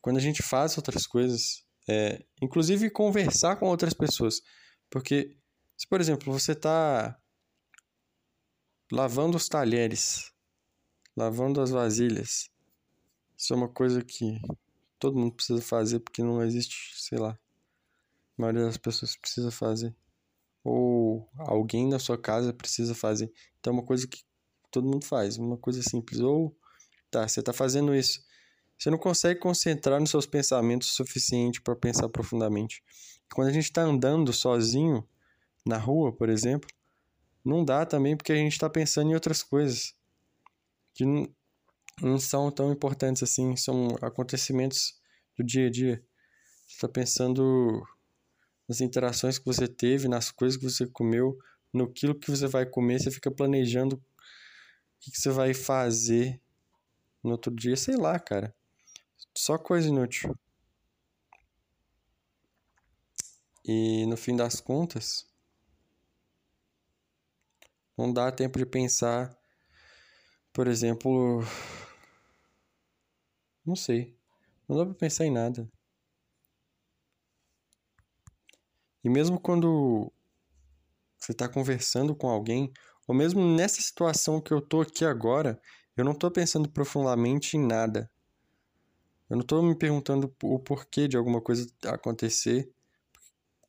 Quando 0.00 0.16
a 0.16 0.20
gente 0.20 0.42
faz 0.42 0.78
outras 0.78 1.06
coisas, 1.06 1.62
é, 1.90 2.24
inclusive 2.40 2.88
conversar 2.90 3.56
com 3.56 3.66
outras 3.66 3.92
pessoas. 3.92 4.40
Porque, 4.88 5.36
se 5.76 5.88
por 5.88 6.00
exemplo, 6.00 6.32
você 6.32 6.52
está 6.52 7.18
lavando 8.92 9.36
os 9.36 9.48
talheres, 9.48 10.32
lavando 11.16 11.60
as 11.60 11.70
vasilhas, 11.70 12.48
isso 13.36 13.52
é 13.52 13.56
uma 13.56 13.68
coisa 13.68 14.02
que 14.04 14.40
todo 14.98 15.18
mundo 15.18 15.34
precisa 15.34 15.60
fazer 15.62 16.00
porque 16.00 16.22
não 16.22 16.42
existe, 16.42 16.94
sei 17.02 17.18
lá, 17.18 17.32
a 17.32 18.42
maioria 18.42 18.66
das 18.66 18.76
pessoas 18.76 19.16
precisa 19.16 19.50
fazer 19.50 19.94
ou 20.62 21.28
alguém 21.38 21.88
na 21.88 21.98
sua 21.98 22.18
casa 22.18 22.52
precisa 22.52 22.94
fazer. 22.94 23.32
Então 23.58 23.72
é 23.72 23.76
uma 23.76 23.84
coisa 23.84 24.06
que 24.06 24.22
todo 24.70 24.88
mundo 24.88 25.04
faz, 25.04 25.36
uma 25.36 25.56
coisa 25.56 25.82
simples. 25.82 26.20
Ou 26.20 26.56
tá, 27.10 27.26
você 27.26 27.40
está 27.40 27.52
fazendo 27.52 27.94
isso. 27.94 28.20
Você 28.80 28.88
não 28.88 28.96
consegue 28.96 29.38
concentrar 29.38 30.00
nos 30.00 30.08
seus 30.08 30.24
pensamentos 30.24 30.90
o 30.90 30.94
suficiente 30.94 31.60
para 31.60 31.76
pensar 31.76 32.08
profundamente. 32.08 32.82
Quando 33.30 33.48
a 33.48 33.52
gente 33.52 33.64
está 33.64 33.82
andando 33.82 34.32
sozinho 34.32 35.06
na 35.66 35.76
rua, 35.76 36.10
por 36.10 36.30
exemplo, 36.30 36.66
não 37.44 37.62
dá 37.62 37.84
também 37.84 38.16
porque 38.16 38.32
a 38.32 38.36
gente 38.36 38.52
está 38.52 38.70
pensando 38.70 39.10
em 39.10 39.14
outras 39.14 39.42
coisas 39.42 39.94
que 40.94 41.04
não, 41.04 41.28
não 42.00 42.18
são 42.18 42.50
tão 42.50 42.72
importantes 42.72 43.22
assim, 43.22 43.54
são 43.54 43.98
acontecimentos 44.00 44.98
do 45.36 45.44
dia 45.44 45.66
a 45.66 45.70
dia. 45.70 46.02
Você 46.66 46.76
está 46.76 46.88
pensando 46.88 47.86
nas 48.66 48.80
interações 48.80 49.38
que 49.38 49.44
você 49.44 49.68
teve, 49.68 50.08
nas 50.08 50.30
coisas 50.30 50.56
que 50.56 50.64
você 50.64 50.86
comeu, 50.86 51.38
no 51.70 51.86
quilo 51.86 52.14
que 52.14 52.30
você 52.30 52.46
vai 52.46 52.64
comer, 52.64 52.98
você 52.98 53.10
fica 53.10 53.30
planejando 53.30 53.96
o 53.96 54.00
que, 55.00 55.10
que 55.10 55.20
você 55.20 55.28
vai 55.28 55.52
fazer 55.52 56.40
no 57.22 57.32
outro 57.32 57.54
dia, 57.54 57.76
sei 57.76 57.98
lá, 57.98 58.18
cara. 58.18 58.54
Só 59.36 59.58
coisa 59.58 59.88
inútil. 59.88 60.36
E 63.64 64.06
no 64.06 64.16
fim 64.16 64.34
das 64.34 64.60
contas, 64.60 65.26
não 67.96 68.12
dá 68.12 68.32
tempo 68.32 68.58
de 68.58 68.66
pensar, 68.66 69.36
por 70.52 70.66
exemplo, 70.66 71.40
não 73.64 73.76
sei. 73.76 74.16
Não 74.68 74.76
dá 74.76 74.84
pra 74.84 74.94
pensar 74.94 75.26
em 75.26 75.30
nada. 75.30 75.68
E 79.02 79.08
mesmo 79.08 79.40
quando 79.40 80.12
você 81.18 81.32
está 81.32 81.48
conversando 81.48 82.14
com 82.14 82.28
alguém, 82.28 82.72
ou 83.06 83.14
mesmo 83.14 83.44
nessa 83.44 83.80
situação 83.80 84.40
que 84.40 84.52
eu 84.52 84.60
tô 84.60 84.80
aqui 84.80 85.04
agora, 85.04 85.60
eu 85.96 86.04
não 86.04 86.12
estou 86.12 86.30
pensando 86.30 86.68
profundamente 86.70 87.56
em 87.56 87.66
nada. 87.66 88.10
Eu 89.30 89.36
não 89.36 89.42
estou 89.42 89.62
me 89.62 89.76
perguntando 89.76 90.34
o 90.42 90.58
porquê 90.58 91.06
de 91.06 91.16
alguma 91.16 91.40
coisa 91.40 91.64
acontecer, 91.86 92.68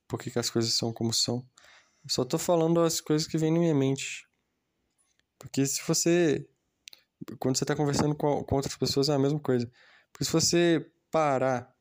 por 0.08 0.20
que 0.20 0.38
as 0.38 0.50
coisas 0.50 0.74
são 0.74 0.92
como 0.92 1.14
são. 1.14 1.46
Eu 2.04 2.10
só 2.10 2.24
estou 2.24 2.40
falando 2.40 2.82
as 2.82 3.00
coisas 3.00 3.28
que 3.28 3.38
vêm 3.38 3.52
na 3.52 3.60
minha 3.60 3.76
mente. 3.76 4.28
Porque 5.38 5.64
se 5.66 5.82
você. 5.88 6.50
Quando 7.38 7.56
você 7.56 7.64
está 7.64 7.76
conversando 7.76 8.16
com, 8.16 8.44
com 8.44 8.56
outras 8.56 8.76
pessoas 8.76 9.08
é 9.08 9.14
a 9.14 9.20
mesma 9.20 9.40
coisa. 9.40 9.72
Porque 10.12 10.26
se 10.26 10.32
você 10.32 10.92
parar 11.12 11.72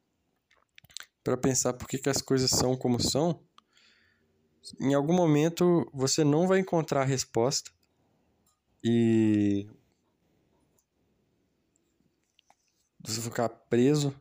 para 1.25 1.38
pensar 1.38 1.72
por 1.72 1.88
que, 1.88 1.96
que 1.99 2.10
as 2.10 2.20
coisas 2.20 2.50
são 2.50 2.76
como 2.76 3.00
são, 3.00 3.42
em 4.78 4.92
algum 4.92 5.14
momento 5.14 5.90
você 5.92 6.22
não 6.22 6.46
vai 6.46 6.58
encontrar 6.58 7.02
a 7.02 7.06
resposta 7.06 7.70
e 8.84 9.66
você 13.02 13.21
ficar 13.21 13.49
preso. 13.49 14.14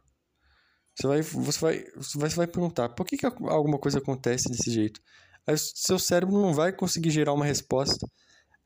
Você 0.96 1.08
vai, 1.08 1.22
você 1.22 1.60
vai, 1.60 1.86
você 1.96 2.18
vai, 2.18 2.30
você 2.30 2.36
vai 2.36 2.48
perguntar 2.48 2.90
por 2.90 3.06
que, 3.06 3.18
que 3.18 3.26
alguma 3.26 3.80
coisa 3.80 4.00
acontece 4.00 4.50
desse 4.50 4.70
jeito. 4.72 5.02
Aí 5.48 5.58
seu 5.58 5.98
cérebro 5.98 6.40
não 6.40 6.54
vai 6.54 6.72
conseguir 6.72 7.10
gerar 7.10 7.34
uma 7.34 7.46
resposta. 7.46 8.06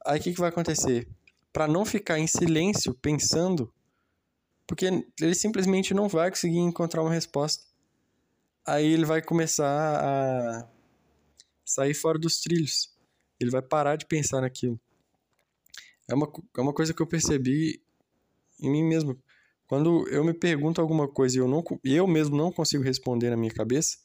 Aí 0.05 0.19
o 0.19 0.23
que, 0.23 0.33
que 0.33 0.39
vai 0.39 0.49
acontecer? 0.49 1.07
Para 1.51 1.67
não 1.67 1.85
ficar 1.85 2.19
em 2.19 2.27
silêncio 2.27 2.93
pensando, 2.95 3.71
porque 4.67 4.85
ele 5.21 5.35
simplesmente 5.35 5.93
não 5.93 6.07
vai 6.09 6.29
conseguir 6.29 6.57
encontrar 6.57 7.01
uma 7.01 7.13
resposta. 7.13 7.63
aí 8.65 8.85
ele 8.85 9.05
vai 9.05 9.21
começar 9.21 9.65
a 9.65 10.67
sair 11.65 11.93
fora 11.93 12.17
dos 12.19 12.39
trilhos. 12.39 12.91
Ele 13.39 13.51
vai 13.51 13.61
parar 13.61 13.95
de 13.95 14.05
pensar 14.05 14.41
naquilo. 14.41 14.79
É 16.09 16.13
uma, 16.13 16.31
é 16.57 16.61
uma 16.61 16.73
coisa 16.73 16.93
que 16.93 17.01
eu 17.01 17.07
percebi 17.07 17.81
em 18.59 18.71
mim 18.71 18.83
mesmo. 18.83 19.17
Quando 19.73 20.07
eu 20.09 20.23
me 20.23 20.35
pergunto 20.35 20.79
alguma 20.79 21.07
coisa 21.07 21.35
e 21.35 21.39
eu, 21.39 21.47
não, 21.47 21.63
eu 21.83 22.05
mesmo 22.05 22.37
não 22.37 22.51
consigo 22.51 22.83
responder 22.83 23.31
na 23.31 23.35
minha 23.35 23.51
cabeça, 23.51 23.97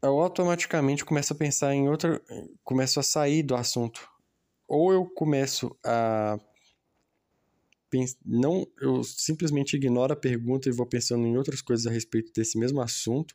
eu 0.00 0.18
automaticamente 0.18 1.04
começo 1.04 1.34
a 1.34 1.36
pensar 1.36 1.74
em 1.74 1.86
outra. 1.86 2.18
começo 2.64 2.98
a 2.98 3.02
sair 3.02 3.42
do 3.42 3.54
assunto. 3.54 4.08
Ou 4.66 4.90
eu 4.90 5.04
começo 5.04 5.76
a. 5.84 6.40
Não, 8.24 8.66
eu 8.80 9.04
simplesmente 9.04 9.76
ignoro 9.76 10.14
a 10.14 10.16
pergunta 10.16 10.70
e 10.70 10.72
vou 10.72 10.86
pensando 10.86 11.26
em 11.26 11.36
outras 11.36 11.60
coisas 11.60 11.86
a 11.86 11.90
respeito 11.90 12.32
desse 12.32 12.58
mesmo 12.58 12.80
assunto, 12.80 13.34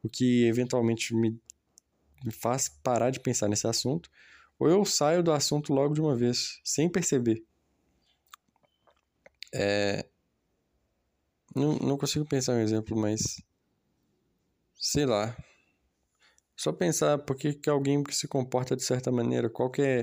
o 0.00 0.08
que 0.08 0.44
eventualmente 0.46 1.12
me, 1.12 1.36
me 2.24 2.30
faz 2.30 2.68
parar 2.68 3.10
de 3.10 3.18
pensar 3.18 3.48
nesse 3.48 3.66
assunto, 3.66 4.08
ou 4.60 4.68
eu 4.68 4.84
saio 4.84 5.24
do 5.24 5.32
assunto 5.32 5.72
logo 5.74 5.92
de 5.92 6.00
uma 6.00 6.14
vez, 6.14 6.60
sem 6.62 6.88
perceber. 6.88 7.44
É... 9.54 10.08
Não, 11.54 11.76
não 11.78 11.98
consigo 11.98 12.24
pensar 12.26 12.54
um 12.54 12.60
exemplo, 12.60 12.96
mas. 12.96 13.42
Sei 14.76 15.06
lá. 15.06 15.36
Só 16.56 16.72
pensar 16.72 17.18
por 17.18 17.36
que, 17.36 17.54
que 17.54 17.70
alguém 17.70 18.02
se 18.10 18.28
comporta 18.28 18.76
de 18.76 18.82
certa 18.84 19.10
maneira, 19.10 19.50
qual 19.50 19.70
que 19.70 19.82
é 19.82 20.00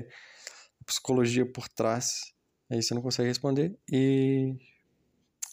a 0.80 0.84
psicologia 0.84 1.50
por 1.50 1.68
trás. 1.68 2.34
Aí 2.70 2.82
você 2.82 2.94
não 2.94 3.02
consegue 3.02 3.28
responder 3.28 3.78
e. 3.90 4.56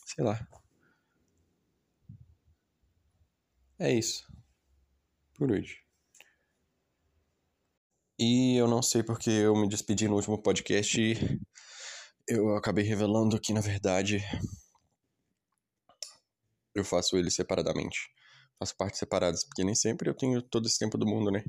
Sei 0.06 0.24
lá. 0.24 0.48
É 3.80 3.94
isso. 3.94 4.28
Por 5.36 5.52
hoje. 5.52 5.84
E 8.20 8.56
eu 8.58 8.68
não 8.68 8.82
sei 8.82 9.04
porque 9.04 9.30
eu 9.30 9.56
me 9.56 9.68
despedi 9.68 10.08
no 10.08 10.16
último 10.16 10.42
podcast 10.42 11.00
eu 12.28 12.56
acabei 12.56 12.84
revelando 12.84 13.40
que, 13.40 13.54
na 13.54 13.62
verdade, 13.62 14.24
eu 16.76 16.84
faço 16.84 17.18
ele 17.18 17.32
separadamente 17.32 18.10
faço 18.60 18.76
partes 18.76 19.00
separadas, 19.00 19.44
porque 19.44 19.64
nem 19.64 19.76
sempre 19.76 20.10
eu 20.10 20.16
tenho 20.16 20.42
todo 20.42 20.66
esse 20.68 20.80
tempo 20.80 20.98
do 20.98 21.06
mundo, 21.06 21.32
né? 21.32 21.44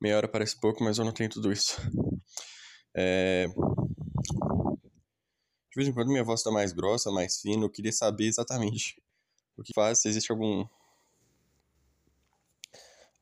Meia 0.00 0.16
hora 0.16 0.28
parece 0.28 0.58
pouco, 0.60 0.84
mas 0.84 0.98
eu 0.98 1.04
não 1.04 1.12
tenho 1.12 1.30
tudo 1.30 1.50
isso. 1.50 1.76
É... 2.94 3.46
De 5.70 5.76
vez 5.76 5.88
em 5.88 5.94
quando 5.94 6.08
minha 6.08 6.22
voz 6.24 6.40
está 6.40 6.50
mais 6.50 6.72
grossa, 6.72 7.10
mais 7.10 7.40
fina, 7.40 7.64
eu 7.64 7.70
queria 7.70 7.92
saber 7.92 8.26
exatamente 8.26 9.02
o 9.56 9.62
que 9.62 9.72
faz, 9.74 10.00
se 10.00 10.08
existe 10.08 10.30
algum 10.30 10.66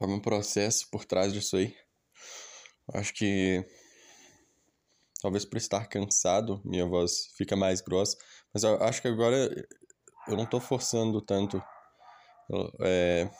algum 0.00 0.18
processo 0.18 0.88
por 0.90 1.04
trás 1.04 1.32
disso 1.32 1.56
aí. 1.56 1.76
Acho 2.92 3.14
que 3.14 3.64
talvez 5.20 5.44
por 5.44 5.56
estar 5.56 5.86
cansado, 5.88 6.60
minha 6.64 6.86
voz 6.86 7.28
fica 7.36 7.56
mais 7.56 7.80
grossa, 7.80 8.16
mas 8.52 8.62
eu 8.62 8.82
acho 8.82 9.02
que 9.02 9.08
agora 9.08 9.36
eu 10.28 10.36
não 10.36 10.44
estou 10.44 10.60
forçando 10.60 11.20
tanto 11.20 11.62
é, 12.80 13.30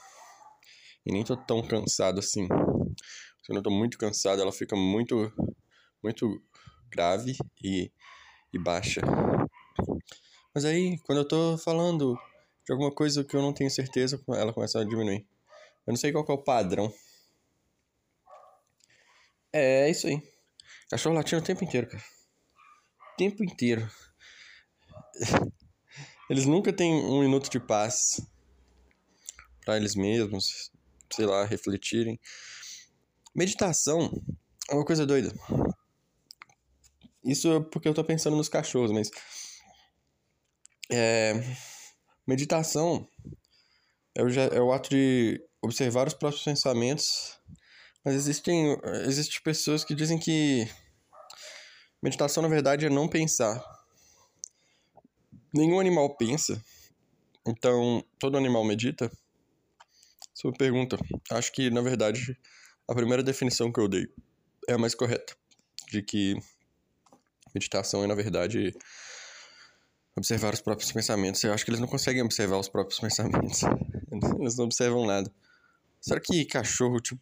e 1.05 1.13
nem 1.13 1.25
tô 1.25 1.37
tão 1.37 1.63
cansado 1.63 2.21
assim. 2.21 2.47
Quando 3.47 3.57
eu 3.57 3.63
tô 3.63 3.71
muito 3.71 3.99
cansado, 3.99 4.41
ela 4.41 4.53
fica 4.53 4.77
muito, 4.77 5.33
muito 6.03 6.41
grave 6.91 7.37
e, 7.63 7.91
e 8.53 8.59
baixa. 8.59 9.01
Mas 10.55 10.65
aí, 10.65 10.99
quando 11.01 11.19
eu 11.19 11.29
tô 11.29 11.59
falando 11.59 12.19
de 12.65 12.73
alguma 12.73 12.93
coisa 12.93 13.25
que 13.25 13.35
eu 13.35 13.43
não 13.43 13.53
tenho 13.53 13.71
certeza, 13.71 14.23
ela 14.29 14.53
começa 14.53 14.81
a 14.81 14.85
diminuir. 14.85 15.27
Eu 15.87 15.93
não 15.93 15.97
sei 15.97 16.13
qual 16.13 16.25
é 16.29 16.33
o 16.33 16.39
padrão. 16.39 16.93
É, 19.53 19.87
é 19.87 19.91
isso 19.91 20.07
aí. 20.07 20.23
Cachorro 20.91 21.15
latindo 21.15 21.41
o 21.41 21.45
tempo 21.45 21.63
inteiro, 21.63 21.89
cara. 21.89 22.03
O 23.13 23.17
tempo 23.17 23.45
inteiro. 23.45 23.89
Eles 26.29 26.47
nunca 26.47 26.73
têm 26.73 26.93
um 26.93 27.21
minuto 27.21 27.49
de 27.49 27.59
paz 27.59 28.21
para 29.65 29.77
eles 29.77 29.97
mesmos, 29.97 30.71
sei 31.13 31.27
lá, 31.27 31.45
refletirem. 31.45 32.21
Meditação 33.35 34.11
é 34.69 34.75
uma 34.75 34.85
coisa 34.85 35.05
doida. 35.05 35.33
Isso 37.25 37.53
é 37.53 37.61
porque 37.61 37.89
eu 37.89 37.95
tô 37.95 38.05
pensando 38.05 38.37
nos 38.37 38.49
cachorros, 38.49 38.93
mas. 38.93 39.11
É, 40.89 41.35
meditação 42.27 43.09
é 44.15 44.23
o, 44.23 44.29
é 44.29 44.61
o 44.61 44.73
ato 44.73 44.91
de 44.91 45.41
observar 45.61 46.07
os 46.07 46.15
próprios 46.15 46.45
pensamentos. 46.45 47.41
Mas 48.05 48.15
existem, 48.15 48.79
existem 49.05 49.43
pessoas 49.43 49.85
que 49.85 49.95
dizem 49.95 50.19
que 50.19 50.69
meditação, 52.03 52.43
na 52.43 52.49
verdade, 52.49 52.87
é 52.87 52.91
não 52.91 53.09
pensar. 53.09 53.63
Nenhum 55.55 55.81
animal 55.81 56.17
pensa. 56.17 56.63
Então, 57.47 58.05
todo 58.19 58.37
animal 58.37 58.65
medita. 58.65 59.11
Sua 60.35 60.53
pergunta. 60.53 60.99
Acho 61.31 61.53
que, 61.53 61.71
na 61.71 61.81
verdade, 61.81 62.39
a 62.89 62.95
primeira 62.95 63.23
definição 63.23 63.73
que 63.73 63.81
eu 63.81 63.89
dei 63.89 64.07
é 64.69 64.75
a 64.75 64.79
mais 64.79 64.95
correta. 64.95 65.37
De 65.91 66.03
que 66.03 66.37
meditação 67.55 68.05
é, 68.05 68.07
na 68.07 68.15
verdade, 68.15 68.73
observar 70.17 70.55
os 70.55 70.61
próprios 70.61 70.93
pensamentos. 70.93 71.43
Eu 71.43 71.53
acho 71.53 71.65
que 71.65 71.71
eles 71.71 71.81
não 71.81 71.89
conseguem 71.89 72.23
observar 72.23 72.59
os 72.59 72.69
próprios 72.69 72.99
pensamentos. 73.01 73.63
Eles 74.39 74.57
não 74.57 74.65
observam 74.65 75.07
nada. 75.07 75.31
Será 76.01 76.21
que 76.21 76.45
cachorro, 76.45 77.01
tipo. 77.01 77.21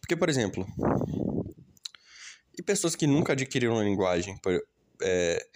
Porque, 0.00 0.16
por 0.16 0.28
exemplo. 0.28 0.66
E 2.58 2.62
pessoas 2.62 2.96
que 2.96 3.06
nunca 3.06 3.32
adquiriram 3.32 3.78
a 3.78 3.84
linguagem 3.84 4.36
por, 4.38 4.60
é, 5.02 5.46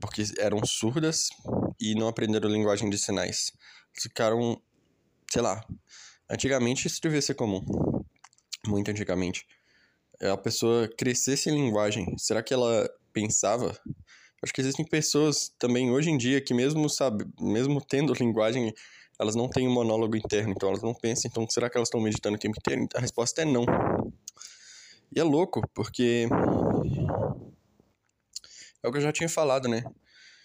porque 0.00 0.22
eram 0.38 0.64
surdas 0.64 1.28
e 1.80 1.94
não 1.94 2.08
aprenderam 2.08 2.48
linguagem 2.48 2.90
de 2.90 2.98
sinais 2.98 3.52
ficaram, 4.00 4.60
sei 5.30 5.42
lá, 5.42 5.64
antigamente 6.28 6.86
isso 6.86 7.00
devia 7.00 7.22
ser 7.22 7.34
comum, 7.34 7.64
muito 8.66 8.90
antigamente. 8.90 9.46
É, 10.20 10.30
a 10.30 10.36
pessoa 10.36 10.88
crescer 10.96 11.36
sem 11.36 11.54
linguagem, 11.54 12.16
será 12.18 12.42
que 12.42 12.54
ela 12.54 12.88
pensava? 13.12 13.78
Acho 14.42 14.52
que 14.52 14.60
existem 14.60 14.84
pessoas 14.84 15.52
também 15.58 15.90
hoje 15.90 16.10
em 16.10 16.18
dia 16.18 16.40
que 16.40 16.52
mesmo 16.52 16.88
sabe, 16.88 17.24
mesmo 17.40 17.80
tendo 17.80 18.12
linguagem, 18.12 18.72
elas 19.18 19.34
não 19.34 19.48
têm 19.48 19.66
um 19.66 19.72
monólogo 19.72 20.16
interno, 20.16 20.52
então 20.54 20.68
elas 20.68 20.82
não 20.82 20.94
pensam, 20.94 21.30
então 21.30 21.46
será 21.48 21.70
que 21.70 21.76
elas 21.76 21.88
estão 21.88 22.00
meditando 22.00 22.36
o 22.36 22.38
tempo 22.38 22.58
inteiro? 22.58 22.86
A 22.94 23.00
resposta 23.00 23.42
é 23.42 23.44
não. 23.44 23.64
E 25.14 25.20
é 25.20 25.22
louco, 25.22 25.62
porque 25.72 26.26
é 28.82 28.88
o 28.88 28.90
que 28.90 28.98
eu 28.98 29.02
já 29.02 29.12
tinha 29.12 29.28
falado, 29.28 29.68
né? 29.68 29.84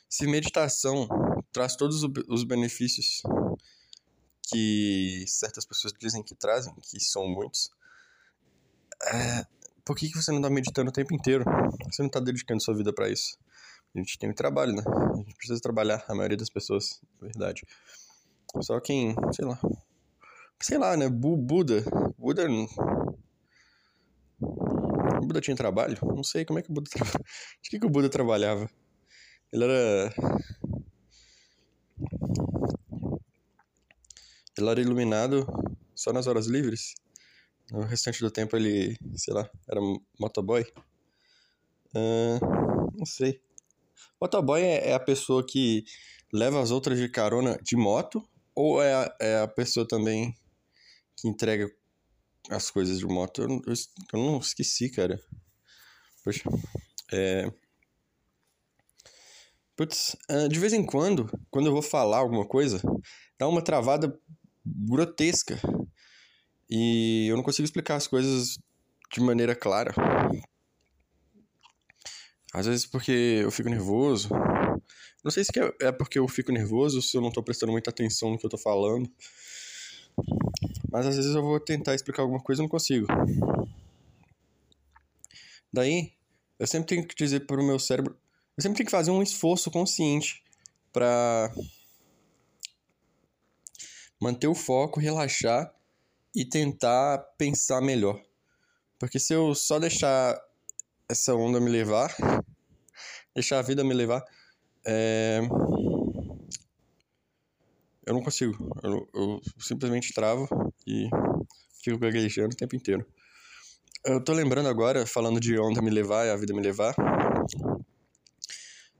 Se 0.08 0.27
meditação 0.27 1.08
traz 1.51 1.75
todos 1.75 2.03
os 2.27 2.43
benefícios 2.43 3.23
que 4.43 5.25
certas 5.27 5.65
pessoas 5.65 5.91
dizem 5.99 6.21
que 6.21 6.36
trazem, 6.36 6.73
que 6.75 6.99
são 6.99 7.27
muitos, 7.27 7.71
é, 9.12 9.45
por 9.84 9.95
que, 9.95 10.08
que 10.08 10.21
você 10.21 10.29
não 10.29 10.38
está 10.38 10.51
meditando 10.51 10.89
o 10.89 10.93
tempo 10.93 11.15
inteiro? 11.15 11.43
Você 11.91 12.03
não 12.03 12.08
está 12.08 12.19
dedicando 12.19 12.62
sua 12.62 12.75
vida 12.75 12.93
para 12.93 13.10
isso? 13.10 13.39
A 13.95 13.97
gente 13.97 14.19
tem 14.19 14.29
um 14.29 14.36
trabalho, 14.36 14.73
né? 14.73 14.84
A 14.86 15.15
gente 15.15 15.36
precisa 15.36 15.60
trabalhar, 15.60 16.05
a 16.08 16.13
maioria 16.13 16.38
das 16.38 16.49
pessoas, 16.49 17.01
na 17.19 17.27
verdade. 17.27 17.65
Só 18.62 18.79
quem, 18.79 19.15
sei 19.34 19.45
lá. 19.45 19.60
Sei 20.62 20.77
lá, 20.77 20.95
né? 20.95 21.10
Buda. 21.10 21.84
Buda. 22.19 22.47
Buda 24.39 25.41
tinha 25.41 25.56
trabalho? 25.56 25.97
Não 26.04 26.23
sei 26.23 26.45
como 26.45 26.60
é 26.60 26.62
que 26.62 26.71
o 26.71 26.73
Buda 26.73 26.89
trabalhava. 26.89 27.19
De 27.62 27.69
que, 27.69 27.80
que 27.80 27.86
o 27.86 27.89
Buda 27.89 28.10
trabalhava? 28.10 28.69
Ele 29.52 29.63
era. 29.63 30.13
Ele 34.58 34.69
era 34.69 34.82
iluminado 34.82 35.45
só 35.95 36.12
nas 36.13 36.28
horas 36.28 36.47
livres. 36.47 36.95
No 37.71 37.82
restante 37.82 38.19
do 38.19 38.32
tempo 38.32 38.56
ele, 38.56 38.97
sei 39.15 39.34
lá, 39.34 39.49
era 39.69 39.80
motoboy. 40.19 40.65
Uh, 41.95 42.39
não 42.97 43.06
sei. 43.06 43.41
Motoboy 44.19 44.62
é, 44.62 44.89
é, 44.89 44.93
a 44.93 44.99
pessoa 44.99 45.45
que 45.45 45.84
leva 46.34 46.62
as 46.62 46.71
outras 46.71 46.97
de 46.97 47.08
carona 47.10 47.58
de 47.62 47.75
moto? 47.75 48.28
Ou 48.56 48.82
é 48.82 48.93
a, 48.93 49.15
é 49.19 49.41
a 49.41 49.47
pessoa 49.47 49.88
também 49.88 50.36
que 51.15 51.28
entrega 51.28 51.69
as 52.49 52.69
coisas 52.69 52.99
de 52.99 53.06
moto? 53.06 53.41
Eu, 53.41 53.49
eu, 53.65 53.73
eu 54.13 54.19
não 54.19 54.39
esqueci, 54.39 54.89
cara. 54.89 55.19
Poxa. 56.23 56.43
É. 57.12 57.52
Putz, 59.75 60.15
uh, 60.30 60.49
de 60.49 60.60
vez 60.60 60.73
em 60.73 60.86
quando, 60.86 61.30
quando 61.49 61.67
eu 61.67 61.73
vou 61.73 61.82
falar 61.82 62.17
alguma 62.17 62.45
coisa, 62.45 62.82
dá 63.39 63.47
uma 63.47 63.62
travada 63.62 64.13
grotesca. 64.65 65.60
E 66.69 67.28
eu 67.30 67.38
não 67.38 67.43
consigo 67.43 67.65
explicar 67.65 67.95
as 67.95 68.06
coisas 68.06 68.60
de 69.12 69.21
maneira 69.21 69.56
clara. 69.56 69.93
Às 72.54 72.65
vezes 72.65 72.86
porque 72.86 73.12
eu 73.12 73.52
fico 73.52 73.69
nervoso, 73.69 74.30
Não 75.23 75.32
sei 75.32 75.43
se 75.43 75.52
é 75.82 75.91
porque 75.91 76.19
eu 76.19 76.28
fico 76.28 76.52
nervoso, 76.52 77.02
se 77.02 77.15
eu 77.15 77.21
não 77.21 77.32
tô 77.32 77.43
prestando 77.43 77.71
muita 77.71 77.89
atenção 77.89 78.32
no 78.32 78.38
que 78.38 78.45
eu 78.45 78.49
tô 78.49 78.58
falando. 78.58 79.10
Mas 80.91 81.05
às 81.05 81.15
vezes 81.15 81.35
eu 81.35 81.41
vou 81.41 81.59
tentar 81.59 81.95
explicar 81.95 82.23
alguma 82.23 82.41
coisa 82.41 82.61
e 82.61 82.63
não 82.63 82.69
consigo. 82.69 83.07
Daí, 85.71 86.13
eu 86.57 86.67
sempre 86.67 86.87
tenho 86.87 87.07
que 87.07 87.15
dizer 87.15 87.45
pro 87.45 87.63
meu 87.63 87.79
cérebro. 87.79 88.17
Eu 88.57 88.61
sempre 88.61 88.77
tenho 88.77 88.87
que 88.87 88.91
fazer 88.91 89.11
um 89.11 89.21
esforço 89.21 89.69
consciente 89.71 90.43
para 90.91 91.53
manter 94.19 94.47
o 94.47 94.55
foco, 94.55 94.99
relaxar 94.99 95.73
e 96.35 96.43
tentar 96.43 97.19
pensar 97.37 97.81
melhor. 97.81 98.21
Porque 98.97 99.19
se 99.19 99.33
eu 99.33 99.55
só 99.55 99.79
deixar 99.79 100.37
essa 101.07 101.33
onda 101.33 101.59
me 101.59 101.69
levar, 101.69 102.13
deixar 103.33 103.59
a 103.59 103.61
vida 103.61 103.83
me 103.83 103.93
levar, 103.93 104.23
é... 104.85 105.39
eu 108.09 108.15
não 108.15 108.23
consigo. 108.23 108.57
Eu, 108.81 109.07
eu, 109.13 109.41
simplesmente 109.59 110.11
travo 110.13 110.47
e 110.85 111.07
fico 111.83 111.99
gaguejando 111.99 112.53
o 112.53 112.57
tempo 112.57 112.75
inteiro. 112.75 113.05
Eu 114.03 114.23
tô 114.23 114.33
lembrando 114.33 114.67
agora, 114.67 115.05
falando 115.05 115.39
de 115.39 115.59
onda 115.59 115.79
me 115.79 115.91
levar 115.91 116.25
e 116.25 116.31
a 116.31 116.35
vida 116.35 116.51
me 116.51 116.61
levar. 116.61 116.95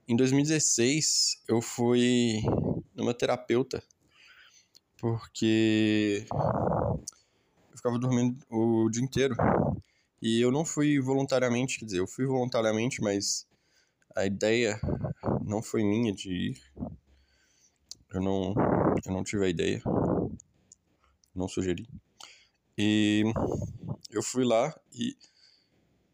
Em 0.08 0.16
2016, 0.16 1.42
eu 1.48 1.60
fui 1.60 2.42
numa 2.94 3.14
terapeuta 3.14 3.82
porque 4.98 6.26
eu 6.30 7.78
ficava 7.78 7.98
dormindo 7.98 8.38
o 8.48 8.90
dia 8.92 9.04
inteiro. 9.04 9.36
E 10.22 10.40
eu 10.40 10.52
não 10.52 10.64
fui 10.64 11.00
voluntariamente, 11.00 11.80
quer 11.80 11.86
dizer, 11.86 12.00
eu 12.00 12.08
fui 12.08 12.28
voluntariamente, 12.28 13.02
mas 13.02 13.48
a 14.16 14.26
ideia 14.26 14.80
não 15.44 15.64
foi 15.64 15.84
minha 15.84 16.14
de 16.14 16.32
ir. 16.32 16.62
Eu 18.12 18.22
não, 18.22 18.54
eu 19.06 19.12
não 19.12 19.24
tive 19.24 19.46
a 19.46 19.50
ideia. 19.50 19.82
Não 21.36 21.48
sugeri. 21.48 21.88
E 22.78 23.24
eu 24.10 24.24
fui 24.24 24.44
lá 24.44 24.74
e, 24.94 25.16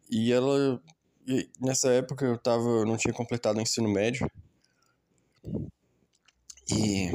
e 0.10 0.31
ela. 0.31 0.81
E 1.27 1.49
nessa 1.60 1.89
época 1.91 2.25
eu 2.25 2.38
tava. 2.38 2.86
Não 2.86 2.97
tinha 2.97 3.13
completado 3.13 3.60
o 3.60 3.62
ensino 3.62 3.88
médio. 3.88 4.29
E 6.69 7.12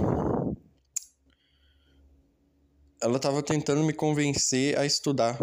ela 3.03 3.17
estava 3.17 3.43
tentando 3.43 3.83
me 3.83 3.93
convencer 3.93 4.79
a 4.79 4.87
estudar. 4.87 5.39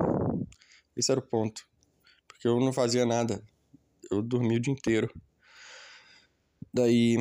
Esse 0.96 1.12
era 1.12 1.20
o 1.20 1.28
ponto. 1.28 1.68
Porque 2.28 2.48
eu 2.48 2.60
não 2.60 2.72
fazia 2.72 3.06
nada. 3.06 3.44
Eu 4.10 4.22
dormia 4.22 4.58
o 4.58 4.62
dia 4.62 4.74
inteiro. 4.74 5.12
Daí. 6.74 7.18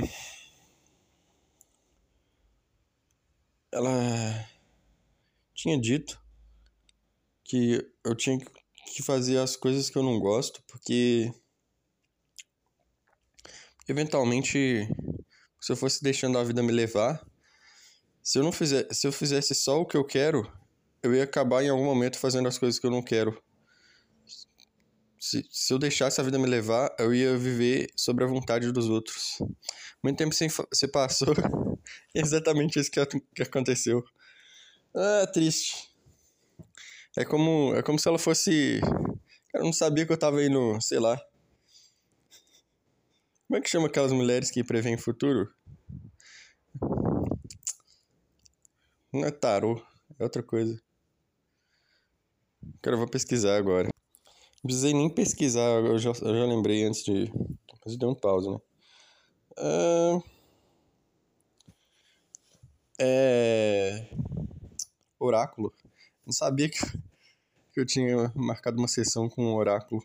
Ela 3.77 4.49
tinha 5.55 5.79
dito 5.79 6.19
que 7.45 7.87
eu 8.03 8.15
tinha 8.15 8.39
que 8.87 9.03
fazer 9.03 9.37
as 9.37 9.55
coisas 9.55 9.91
que 9.91 9.99
eu 9.99 10.03
não 10.03 10.19
gosto, 10.19 10.63
porque. 10.67 11.31
Eventualmente, 13.87 14.89
se 15.61 15.73
eu 15.73 15.77
fosse 15.77 16.03
deixando 16.03 16.39
a 16.39 16.43
vida 16.43 16.63
me 16.63 16.73
levar, 16.73 17.23
se 18.23 18.39
eu 18.39 18.43
não 18.43 18.51
fizer, 18.51 18.89
se 18.91 19.07
eu 19.07 19.13
fizesse 19.13 19.55
só 19.55 19.83
o 19.83 19.87
que 19.87 19.97
eu 19.99 20.05
quero, 20.07 20.51
eu 21.03 21.15
ia 21.15 21.25
acabar 21.25 21.63
em 21.63 21.69
algum 21.69 21.85
momento 21.85 22.19
fazendo 22.19 22.49
as 22.49 22.57
coisas 22.57 22.81
que 22.81 22.87
eu 22.87 22.91
não 22.91 23.03
quero. 23.03 23.41
Se, 25.21 25.47
se 25.51 25.75
eu 25.75 25.79
deixasse 25.79 26.19
a 26.19 26.25
vida 26.25 26.39
me 26.39 26.47
levar, 26.47 26.97
eu 26.99 27.15
ia 27.15 27.37
viver 27.37 27.91
sobre 27.95 28.25
a 28.25 28.27
vontade 28.27 28.73
dos 28.73 28.89
outros. 28.89 29.37
Muito 30.03 30.17
tempo 30.17 30.35
sem 30.35 30.49
se 30.73 30.89
passou, 30.89 31.35
exatamente 32.15 32.79
isso 32.79 32.91
que, 32.91 33.05
que 33.35 33.43
aconteceu. 33.43 34.03
Ah, 34.95 35.27
triste. 35.33 35.91
É 37.17 37.25
como, 37.25 37.75
é 37.75 37.83
como 37.83 37.99
se 37.99 38.09
ela 38.09 38.19
fosse. 38.19 38.81
Eu 39.55 39.65
não 39.65 39.73
sabia 39.73 40.07
que 40.07 40.13
eu 40.13 40.19
tava 40.19 40.45
indo, 40.45 40.79
sei 40.81 40.99
lá. 40.99 41.19
Como 43.47 43.59
é 43.59 43.61
que 43.61 43.71
chama 43.71 43.87
aquelas 43.87 44.13
mulheres 44.13 44.51
que 44.51 44.65
preveem 44.65 44.97
o 44.97 45.01
futuro? 45.01 45.49
Não 49.13 49.25
é 49.25 49.31
tarô, 49.31 49.81
é 50.19 50.25
outra 50.25 50.43
coisa. 50.43 50.79
Cara, 52.83 52.97
eu 52.97 52.99
vou 52.99 53.09
pesquisar 53.09 53.57
agora. 53.57 53.89
Não 54.57 54.63
precisei 54.65 54.93
nem 54.93 55.09
pesquisar, 55.09 55.81
eu 55.85 55.99
já, 55.99 56.11
eu 56.11 56.35
já 56.35 56.45
lembrei 56.45 56.85
antes 56.85 57.03
de. 57.03 57.33
Mas 57.85 57.97
deu 57.97 58.11
um 58.11 58.15
pause, 58.15 58.51
né? 58.51 58.59
Uh... 59.59 60.36
É. 63.01 64.09
Oráculo. 65.19 65.73
Não 66.25 66.33
sabia 66.33 66.69
que, 66.69 66.79
que 67.73 67.81
eu 67.81 67.87
tinha 67.87 68.33
marcado 68.35 68.79
uma 68.79 68.89
sessão 68.89 69.29
com 69.29 69.45
um 69.45 69.55
oráculo. 69.55 70.03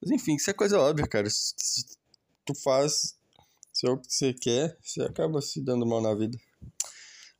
Mas 0.00 0.10
enfim, 0.10 0.36
isso 0.36 0.50
é 0.50 0.52
coisa 0.52 0.78
óbvia, 0.78 1.06
cara. 1.06 1.28
Se, 1.30 1.54
se 1.56 1.96
tu 2.44 2.54
faz 2.54 3.16
se 3.72 3.88
é 3.88 3.90
o 3.90 3.98
que 3.98 4.06
você 4.12 4.32
quer, 4.32 4.78
você 4.80 5.02
acaba 5.02 5.40
se 5.40 5.60
dando 5.60 5.84
mal 5.84 6.00
na 6.00 6.14
vida. 6.14 6.38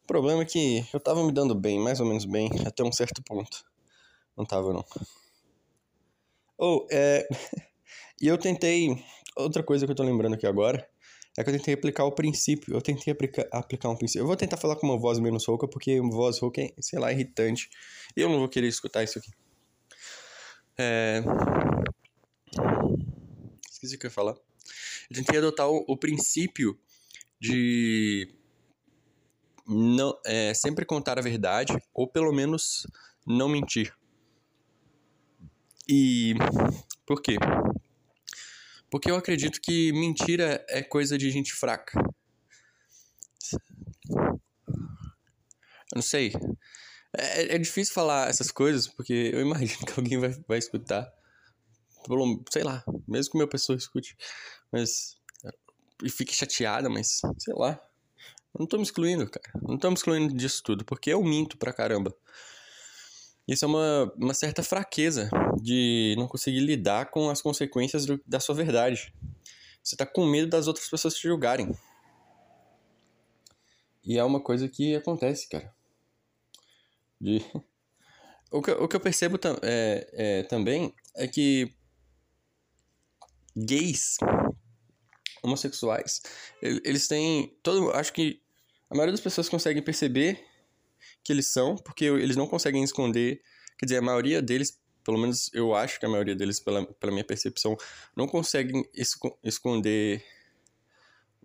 O 0.02 0.06
problema 0.06 0.42
é 0.42 0.44
que 0.44 0.84
eu 0.92 0.98
tava 0.98 1.24
me 1.24 1.32
dando 1.32 1.54
bem, 1.54 1.78
mais 1.78 2.00
ou 2.00 2.06
menos 2.06 2.24
bem, 2.24 2.50
até 2.66 2.82
um 2.82 2.90
certo 2.90 3.22
ponto. 3.22 3.64
Não 4.36 4.44
tava, 4.44 4.72
não. 4.72 4.84
Ou, 6.58 6.82
oh, 6.82 6.86
é. 6.90 7.26
e 8.20 8.26
eu 8.26 8.36
tentei. 8.36 9.00
Outra 9.36 9.62
coisa 9.62 9.86
que 9.86 9.92
eu 9.92 9.96
tô 9.96 10.02
lembrando 10.02 10.34
aqui 10.34 10.46
agora 10.46 10.88
é 11.36 11.42
que 11.42 11.50
eu 11.50 11.54
tentei 11.54 11.74
aplicar 11.74 12.04
o 12.04 12.12
princípio. 12.12 12.74
Eu 12.74 12.80
tentei 12.80 13.12
aplicar, 13.12 13.46
aplicar 13.50 13.90
um 13.90 13.96
princípio. 13.96 14.22
Eu 14.22 14.26
vou 14.26 14.36
tentar 14.36 14.56
falar 14.56 14.76
com 14.76 14.86
uma 14.86 14.98
voz 14.98 15.18
menos 15.18 15.44
rouca, 15.46 15.66
porque 15.66 15.98
uma 15.98 16.10
voz 16.10 16.38
rouca 16.38 16.62
é, 16.62 16.72
sei 16.80 16.98
lá, 16.98 17.12
irritante. 17.12 17.68
E 18.16 18.20
eu 18.20 18.28
não 18.28 18.38
vou 18.38 18.48
querer 18.48 18.68
escutar 18.68 19.02
isso 19.02 19.18
aqui. 19.18 19.30
É. 20.78 21.22
Esqueci 23.70 23.96
o 23.96 23.98
que 23.98 24.06
eu 24.06 24.08
ia 24.08 24.14
falar. 24.14 24.34
Eu 25.10 25.16
tentei 25.16 25.38
adotar 25.38 25.68
o, 25.68 25.84
o 25.88 25.96
princípio 25.96 26.78
de 27.40 28.32
não, 29.66 30.18
é, 30.24 30.54
sempre 30.54 30.84
contar 30.84 31.18
a 31.18 31.22
verdade, 31.22 31.76
ou 31.92 32.06
pelo 32.06 32.32
menos 32.32 32.86
não 33.26 33.48
mentir. 33.48 33.92
E 35.88 36.34
por 37.06 37.20
quê? 37.20 37.36
Porque 38.94 39.10
eu 39.10 39.16
acredito 39.16 39.60
que 39.60 39.92
mentira 39.92 40.64
é 40.68 40.80
coisa 40.80 41.18
de 41.18 41.28
gente 41.28 41.52
fraca. 41.52 42.00
Eu 44.22 44.38
não 45.96 46.00
sei. 46.00 46.32
É, 47.12 47.56
é 47.56 47.58
difícil 47.58 47.92
falar 47.92 48.30
essas 48.30 48.52
coisas, 48.52 48.86
porque 48.86 49.32
eu 49.34 49.40
imagino 49.40 49.84
que 49.84 49.98
alguém 49.98 50.20
vai, 50.20 50.30
vai 50.46 50.58
escutar. 50.58 51.12
Sei 52.52 52.62
lá, 52.62 52.84
mesmo 53.08 53.32
que 53.32 53.38
uma 53.38 53.48
pessoa 53.48 53.76
escute. 53.76 54.16
Mas. 54.70 55.16
E 56.00 56.08
fique 56.08 56.32
chateada, 56.32 56.88
mas 56.88 57.20
sei 57.36 57.54
lá. 57.56 57.84
Não 58.56 58.64
tô 58.64 58.76
me 58.76 58.84
excluindo, 58.84 59.28
cara. 59.28 59.50
Não 59.60 59.76
tô 59.76 59.88
me 59.88 59.96
excluindo 59.96 60.32
disso 60.32 60.62
tudo, 60.62 60.84
porque 60.84 61.10
eu 61.10 61.20
minto 61.24 61.58
pra 61.58 61.72
caramba. 61.72 62.16
Isso 63.46 63.64
é 63.64 63.68
uma, 63.68 64.12
uma 64.16 64.34
certa 64.34 64.62
fraqueza 64.62 65.28
de 65.60 66.14
não 66.16 66.26
conseguir 66.26 66.60
lidar 66.60 67.10
com 67.10 67.28
as 67.28 67.42
consequências 67.42 68.06
do, 68.06 68.20
da 68.26 68.40
sua 68.40 68.54
verdade. 68.54 69.12
Você 69.82 69.96
tá 69.96 70.06
com 70.06 70.24
medo 70.24 70.48
das 70.48 70.66
outras 70.66 70.88
pessoas 70.88 71.14
te 71.14 71.28
julgarem. 71.28 71.70
E 74.02 74.18
é 74.18 74.24
uma 74.24 74.40
coisa 74.40 74.68
que 74.68 74.96
acontece, 74.96 75.48
cara. 75.48 75.74
De... 77.20 77.40
O, 78.50 78.62
que, 78.62 78.70
o 78.70 78.86
que 78.86 78.94
eu 78.94 79.00
percebo 79.00 79.36
tam, 79.36 79.56
é, 79.62 80.08
é, 80.12 80.42
também 80.44 80.94
é 81.16 81.26
que 81.26 81.74
gays, 83.56 84.16
homossexuais, 85.42 86.22
eles 86.62 87.08
têm 87.08 87.58
todo, 87.64 87.90
acho 87.90 88.12
que 88.12 88.40
a 88.88 88.94
maioria 88.94 89.10
das 89.10 89.20
pessoas 89.20 89.48
conseguem 89.48 89.82
perceber 89.82 90.40
que 91.22 91.32
eles 91.32 91.48
são, 91.48 91.76
porque 91.76 92.04
eles 92.04 92.36
não 92.36 92.46
conseguem 92.46 92.82
esconder. 92.82 93.40
Quer 93.78 93.86
dizer, 93.86 93.98
a 93.98 94.02
maioria 94.02 94.40
deles, 94.40 94.80
pelo 95.04 95.18
menos 95.18 95.50
eu 95.52 95.74
acho 95.74 95.98
que 95.98 96.06
a 96.06 96.08
maioria 96.08 96.34
deles, 96.34 96.60
pela, 96.60 96.86
pela 96.94 97.12
minha 97.12 97.24
percepção, 97.24 97.76
não 98.16 98.26
conseguem 98.26 98.84
esconder 99.42 100.24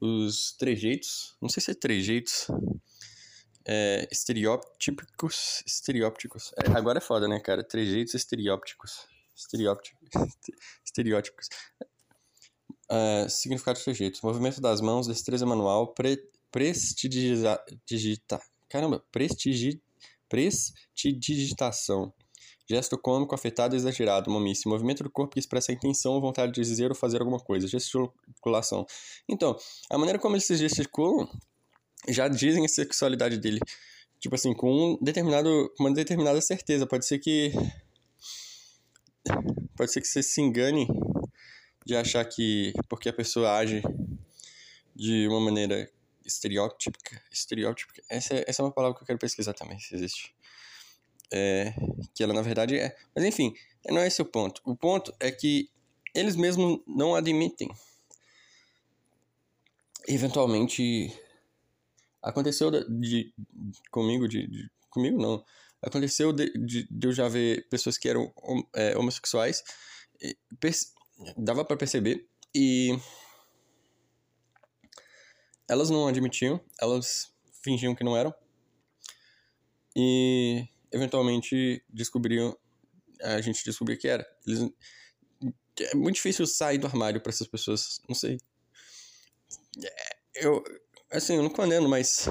os 0.02 0.54
trejeitos. 0.54 1.36
Não 1.41 1.50
sei 1.50 1.62
se 1.62 1.72
é 1.72 1.74
trejeitos. 1.74 2.48
É, 3.67 4.08
estereótipos. 4.12 5.63
Estereópticos. 5.65 6.52
É, 6.58 6.72
agora 6.78 7.00
é 7.00 7.02
foda, 7.02 7.28
né, 7.28 7.39
cara? 7.39 7.63
Trejeitos 7.63 8.13
estereópticos. 8.13 9.08
Estereópticos. 9.36 10.10
Estereótipos. 10.86 11.48
Uh, 12.91 13.30
significado 13.30 13.78
de 13.78 13.86
trejeitos. 13.86 14.22
Movimento 14.22 14.60
das 14.60 14.82
mãos, 14.82 15.08
destreza 15.08 15.45
manual, 15.45 15.93
pre 15.93 16.17
prestidigitar. 16.52 17.62
Caramba, 18.69 19.03
prestigi, 19.12 19.82
prestidigitação. 20.29 22.13
Gesto 22.69 22.99
cômico, 22.99 23.34
afetado, 23.34 23.75
exagerado, 23.75 24.29
momice. 24.29 24.67
Movimento 24.67 25.03
do 25.03 25.10
corpo 25.10 25.34
que 25.34 25.39
expressa 25.39 25.71
a 25.71 25.75
intenção 25.75 26.13
ou 26.13 26.21
vontade 26.21 26.51
de 26.51 26.62
dizer 26.62 26.91
ou 26.91 26.95
fazer 26.95 27.19
alguma 27.19 27.39
coisa. 27.39 27.67
Gesticulação. 27.67 28.86
Então, 29.27 29.58
a 29.89 29.97
maneira 29.97 30.19
como 30.19 30.36
eles 30.36 30.45
se 30.45 30.55
gesticulam 30.55 31.27
já 32.08 32.27
dizem 32.27 32.63
a 32.63 32.69
sexualidade 32.69 33.39
dele. 33.39 33.60
Tipo 34.19 34.36
assim, 34.36 34.53
com 34.53 34.71
um 34.71 34.97
determinado, 35.01 35.73
uma 35.79 35.91
determinada 35.91 36.39
certeza. 36.41 36.86
Pode 36.86 37.08
ser 37.08 37.17
que. 37.17 37.51
Pode 39.75 39.91
ser 39.91 40.01
que 40.01 40.08
você 40.08 40.21
se 40.21 40.39
engane 40.39 40.88
de 41.86 41.95
achar 41.95 42.23
que 42.23 42.73
porque 42.88 43.10
a 43.10 43.13
pessoa 43.13 43.58
age 43.58 43.82
de 44.95 45.27
uma 45.27 45.39
maneira 45.39 45.89
estereótipica. 46.29 47.21
Estereótipica. 47.31 48.01
Essa, 48.09 48.43
essa 48.47 48.61
é 48.61 48.65
uma 48.65 48.71
palavra 48.71 48.97
que 48.97 49.03
eu 49.03 49.07
quero 49.07 49.19
pesquisar 49.19 49.53
também, 49.53 49.79
se 49.79 49.93
existe. 49.95 50.33
É, 51.31 51.73
que 52.13 52.23
ela 52.23 52.33
na 52.33 52.41
verdade 52.41 52.77
é. 52.77 52.95
Mas 53.15 53.25
enfim, 53.25 53.53
não 53.87 54.01
é 54.01 54.07
esse 54.07 54.21
o 54.21 54.25
ponto. 54.25 54.61
O 54.65 54.75
ponto 54.75 55.13
é 55.19 55.31
que 55.31 55.69
eles 56.13 56.35
mesmos 56.35 56.79
não 56.87 57.15
admitem. 57.15 57.69
Eventualmente 60.07 61.13
aconteceu 62.21 62.71
de, 62.71 62.85
de 62.99 63.33
comigo 63.91 64.27
de, 64.27 64.45
de, 64.47 64.69
comigo 64.89 65.21
não 65.21 65.43
aconteceu 65.81 66.33
de, 66.33 66.51
de, 66.51 66.85
de, 66.89 67.07
eu 67.07 67.13
já 67.13 67.29
ver 67.29 67.65
pessoas 67.69 67.97
que 67.97 68.09
eram 68.09 68.33
é, 68.75 68.97
homossexuais 68.97 69.63
dava 71.37 71.63
para 71.63 71.77
perceber 71.77 72.27
e 72.53 72.97
elas 75.69 75.89
não 75.89 76.08
admitiam, 76.08 76.60
elas 76.82 77.32
fingiam 77.63 77.95
que 77.95 78.03
não 78.03 78.17
eram. 78.17 78.34
E 79.95 80.67
eventualmente 80.91 81.84
descobriam, 81.89 82.58
a 83.21 83.39
gente 83.41 83.63
descobriu 83.63 83.97
que 83.97 84.08
era. 84.08 84.27
Eles, 84.45 84.71
é 85.82 85.95
muito 85.95 86.15
difícil 86.15 86.45
sair 86.47 86.77
do 86.77 86.88
armário 86.88 87.21
para 87.21 87.32
essas 87.32 87.47
pessoas, 87.47 88.01
não 88.08 88.15
sei. 88.15 88.38
É, 89.84 90.17
eu, 90.36 90.63
assim, 91.12 91.36
eu 91.36 91.43
não 91.43 91.49
condeno, 91.49 91.88
mas 91.88 92.27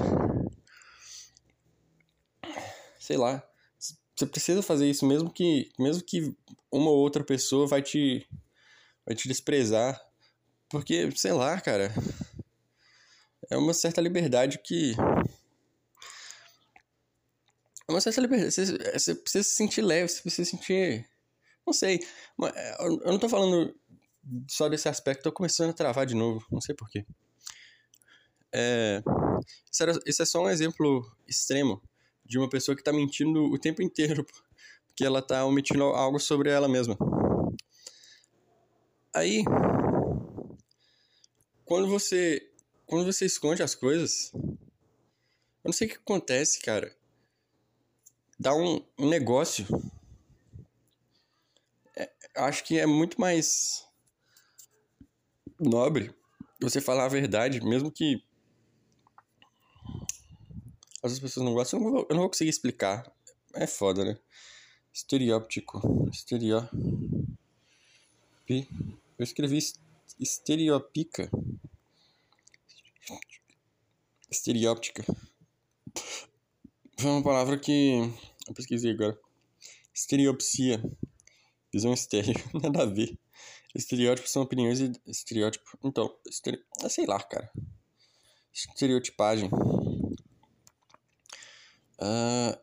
sei 2.99 3.17
lá, 3.17 3.43
você 4.15 4.25
precisa 4.25 4.61
fazer 4.61 4.87
isso 4.89 5.05
mesmo 5.05 5.31
que 5.31 5.71
mesmo 5.79 6.03
que 6.03 6.35
uma 6.71 6.91
ou 6.91 6.97
outra 6.97 7.23
pessoa 7.23 7.65
vai 7.65 7.81
te 7.81 8.27
vai 9.05 9.15
te 9.15 9.27
desprezar, 9.27 9.99
porque 10.69 11.09
sei 11.15 11.31
lá, 11.31 11.59
cara, 11.59 11.91
é 13.49 13.57
uma 13.57 13.73
certa 13.73 13.99
liberdade 14.01 14.59
que. 14.59 14.93
É 17.87 17.91
uma 17.91 18.01
certa 18.01 18.21
liberdade. 18.21 18.51
Você, 18.51 18.65
você 18.93 19.15
precisa 19.15 19.43
se 19.43 19.55
sentir 19.55 19.81
leve, 19.81 20.09
você 20.09 20.21
precisa 20.21 20.45
se 20.45 20.57
sentir. 20.57 21.09
Não 21.65 21.73
sei. 21.73 21.99
Eu 22.79 23.11
não 23.11 23.19
tô 23.19 23.27
falando 23.27 23.75
só 24.47 24.69
desse 24.69 24.87
aspecto, 24.87 25.23
tô 25.23 25.31
começando 25.31 25.71
a 25.71 25.73
travar 25.73 26.05
de 26.05 26.15
novo, 26.15 26.45
não 26.51 26.61
sei 26.61 26.75
porquê. 26.75 27.05
É, 28.53 29.01
isso, 29.71 29.83
era, 29.83 29.91
é 30.05 30.25
só 30.25 30.43
um 30.43 30.49
exemplo 30.49 31.05
extremo 31.27 31.81
de 32.25 32.37
uma 32.37 32.49
pessoa 32.49 32.75
que 32.75 32.83
tá 32.83 32.93
mentindo 32.93 33.43
o 33.45 33.57
tempo 33.57 33.81
inteiro, 33.81 34.25
porque 34.87 35.03
ela 35.03 35.21
tá 35.21 35.45
omitindo 35.45 35.83
algo 35.83 36.19
sobre 36.19 36.49
ela 36.49 36.67
mesma. 36.67 36.97
Aí, 39.13 39.43
quando 41.65 41.87
você 41.87 42.48
quando 42.89 43.05
você 43.05 43.23
esconde 43.23 43.61
as 43.61 43.75
coisas, 43.75 44.31
eu 44.33 44.57
não 45.65 45.71
sei 45.71 45.87
o 45.87 45.91
que 45.91 45.97
acontece, 45.97 46.59
cara. 46.59 46.91
Dá 48.39 48.55
um, 48.55 48.83
um 48.97 49.07
negócio. 49.07 49.67
É, 51.95 52.11
acho 52.37 52.63
que 52.63 52.79
é 52.79 52.87
muito 52.87 53.21
mais 53.21 53.85
nobre 55.59 56.11
você 56.59 56.81
falar 56.81 57.05
a 57.05 57.09
verdade, 57.09 57.61
mesmo 57.61 57.91
que 57.91 58.23
as 61.03 61.19
pessoas 61.19 61.45
não 61.45 61.53
gostam. 61.53 61.79
Eu 61.79 61.83
não 61.83 61.91
vou, 61.91 62.07
eu 62.09 62.15
não 62.15 62.21
vou 62.21 62.29
conseguir 62.29 62.49
explicar. 62.49 63.11
É 63.53 63.67
foda, 63.67 64.03
né? 64.03 64.17
Estereóptico. 64.91 66.09
Estereó. 66.11 66.67
Eu 68.47 68.65
escrevi 69.23 69.59
estereopica. 70.19 71.29
Estereóptica. 74.29 75.03
Foi 76.99 77.09
uma 77.09 77.23
palavra 77.23 77.57
que 77.57 77.99
eu 78.47 78.53
pesquisei 78.53 78.91
agora. 78.91 79.17
Estereopsia. 79.93 80.83
Visão 81.73 81.93
estéreo. 81.93 82.33
Nada 82.61 82.83
a 82.83 82.85
ver. 82.85 83.17
Estereótipos 83.73 84.31
são 84.31 84.41
opiniões 84.41 84.79
e 84.79 84.91
estereótipo. 85.07 85.77
Então, 85.83 86.13
estere... 86.27 86.63
Ah, 86.83 86.89
sei 86.89 87.05
lá, 87.05 87.21
cara. 87.21 87.51
Estereotipagem. 88.53 89.49
Uh, 92.01 92.57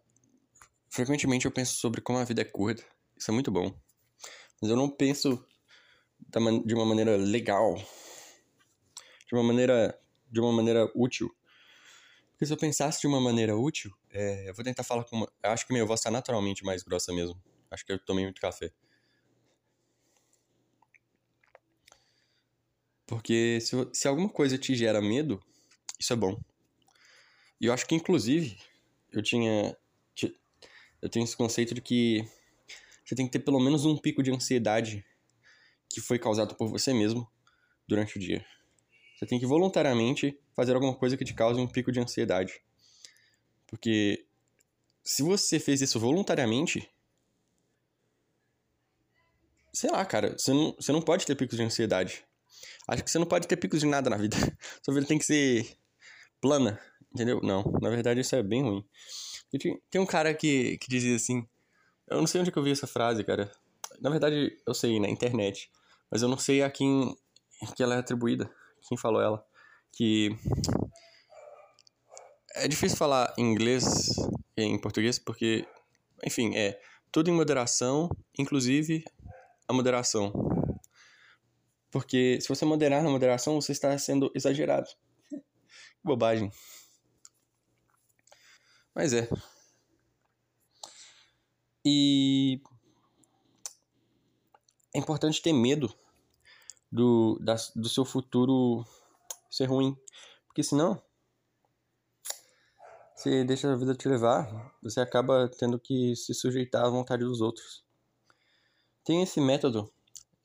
frequentemente 0.89 1.47
eu 1.47 1.53
penso 1.53 1.77
sobre 1.77 2.01
como 2.01 2.19
a 2.19 2.25
vida 2.25 2.43
é 2.43 2.45
curta. 2.45 2.85
Isso 3.17 3.31
é 3.31 3.35
muito 3.35 3.51
bom. 3.51 3.75
Mas 4.61 4.71
eu 4.71 4.77
não 4.77 4.91
penso 4.91 5.45
de 6.65 6.75
uma 6.75 6.85
maneira 6.85 7.17
legal. 7.17 7.75
De 7.75 9.35
uma 9.35 9.43
maneira 9.43 9.99
de 10.31 10.41
uma 10.41 10.53
maneira 10.53 10.91
útil. 10.95 11.35
Porque 12.33 12.47
se 12.47 12.53
eu 12.53 12.57
pensasse 12.57 13.01
de 13.01 13.07
uma 13.07 13.21
maneira 13.21 13.57
útil, 13.57 13.95
é, 14.11 14.49
eu 14.49 14.55
vou 14.55 14.65
tentar 14.65 14.83
falar 14.83 15.05
com 15.05 15.17
uma... 15.17 15.33
Eu 15.43 15.51
acho 15.51 15.67
que 15.67 15.73
minha 15.73 15.85
voz 15.85 16.01
está 16.01 16.11
naturalmente 16.11 16.65
mais 16.65 16.83
grossa 16.83 17.12
mesmo. 17.12 17.41
Acho 17.71 17.85
que 17.85 17.93
eu 17.93 17.99
tomei 17.99 18.25
muito 18.25 18.41
café. 18.41 18.71
Porque 23.07 23.59
se, 23.61 23.75
se 23.93 24.09
alguma 24.09 24.29
coisa 24.29 24.59
te 24.59 24.75
gera 24.75 25.01
medo, 25.01 25.43
isso 25.99 26.12
é 26.12 26.17
bom. 26.17 26.39
E 27.61 27.67
eu 27.67 27.73
acho 27.73 27.87
que, 27.87 27.95
inclusive, 27.95 28.59
eu 29.12 29.23
tinha... 29.23 29.77
Eu 31.03 31.09
tenho 31.11 31.25
esse 31.25 31.37
conceito 31.37 31.75
de 31.75 31.81
que 31.81 32.27
você 33.05 33.15
tem 33.15 33.27
que 33.27 33.33
ter 33.33 33.39
pelo 33.39 33.61
menos 33.61 33.85
um 33.85 33.97
pico 33.97 34.23
de 34.23 34.33
ansiedade 34.33 35.05
que 35.89 36.01
foi 36.01 36.19
causado 36.19 36.57
por 36.57 36.69
você 36.69 36.93
mesmo 36.93 37.31
durante 37.87 38.17
o 38.17 38.21
dia. 38.21 38.45
Você 39.17 39.25
tem 39.25 39.41
que 39.41 39.47
voluntariamente 39.47 40.39
fazer 40.55 40.75
alguma 40.75 40.95
coisa 40.95 41.17
que 41.17 41.25
te 41.25 41.33
cause 41.33 41.59
um 41.59 41.67
pico 41.67 41.91
de 41.91 41.99
ansiedade. 41.99 42.61
Porque 43.67 44.27
se 45.03 45.23
você 45.23 45.59
fez 45.59 45.81
isso 45.81 45.99
voluntariamente, 45.99 46.89
sei 49.73 49.91
lá, 49.91 50.05
cara, 50.05 50.37
você 50.39 50.53
não, 50.53 50.77
você 50.79 50.93
não 50.93 51.01
pode 51.01 51.25
ter 51.25 51.35
picos 51.35 51.57
de 51.57 51.63
ansiedade. 51.65 52.25
Acho 52.87 53.03
que 53.03 53.11
você 53.11 53.19
não 53.19 53.27
pode 53.27 53.49
ter 53.49 53.57
picos 53.57 53.81
de 53.81 53.87
nada 53.87 54.11
na 54.11 54.19
vida. 54.19 54.37
Sua 54.85 54.93
vida 54.93 55.07
tem 55.07 55.19
que 55.19 55.25
ser 55.25 55.77
plana, 56.39 56.79
entendeu? 57.13 57.41
Não, 57.43 57.63
na 57.81 57.89
verdade 57.89 58.21
isso 58.21 58.37
é 58.37 58.43
bem 58.43 58.63
ruim. 58.63 58.85
Tem 59.91 60.01
um 60.01 60.07
cara 60.07 60.35
que, 60.35 60.77
que 60.77 60.89
dizia 60.89 61.17
assim, 61.17 61.49
eu 62.07 62.19
não 62.19 62.27
sei 62.27 62.43
onde 62.43 62.53
que 62.53 62.59
eu 62.59 62.63
vi 62.63 62.71
essa 62.71 62.87
frase, 62.87 63.25
cara. 63.25 63.51
Na 63.99 64.11
verdade, 64.11 64.55
eu 64.67 64.75
sei, 64.75 65.01
na 65.01 65.09
internet. 65.09 65.71
Mas 66.11 66.21
eu 66.21 66.29
não 66.29 66.37
sei 66.37 66.63
a 66.63 66.71
quem 66.71 67.17
que 67.75 67.83
ela 67.83 67.95
é 67.95 67.99
atribuída 67.99 68.51
quem 68.88 68.96
falou 68.96 69.20
ela, 69.20 69.44
que 69.92 70.37
é 72.55 72.68
difícil 72.68 72.96
falar 72.96 73.35
inglês 73.37 73.85
e 74.57 74.62
em 74.62 74.79
português 74.79 75.18
porque, 75.18 75.66
enfim, 76.25 76.57
é 76.57 76.81
tudo 77.12 77.29
em 77.29 77.33
moderação, 77.33 78.09
inclusive 78.38 79.05
a 79.68 79.72
moderação. 79.72 80.33
Porque 81.90 82.38
se 82.40 82.49
você 82.49 82.64
moderar 82.64 83.03
na 83.03 83.11
moderação, 83.11 83.61
você 83.61 83.72
está 83.72 83.96
sendo 83.99 84.31
exagerado. 84.35 84.88
Bobagem. 86.05 86.51
Mas 88.94 89.12
é. 89.12 89.29
E 91.85 92.61
é 94.94 94.99
importante 94.99 95.40
ter 95.42 95.53
medo 95.53 95.94
do, 96.90 97.38
da, 97.40 97.57
do 97.75 97.88
seu 97.88 98.05
futuro 98.05 98.85
ser 99.51 99.66
ruim. 99.66 99.96
Porque 100.46 100.62
senão, 100.62 101.01
você 103.14 103.44
deixa 103.44 103.72
a 103.72 103.77
vida 103.77 103.94
te 103.94 104.09
levar, 104.09 104.75
você 104.83 105.01
acaba 105.01 105.51
tendo 105.59 105.79
que 105.79 106.14
se 106.16 106.35
sujeitar 106.35 106.85
à 106.85 106.90
vontade 106.90 107.25
dos 107.25 107.40
outros. 107.40 107.85
Tem 109.05 109.22
esse 109.22 109.40
método, 109.40 109.92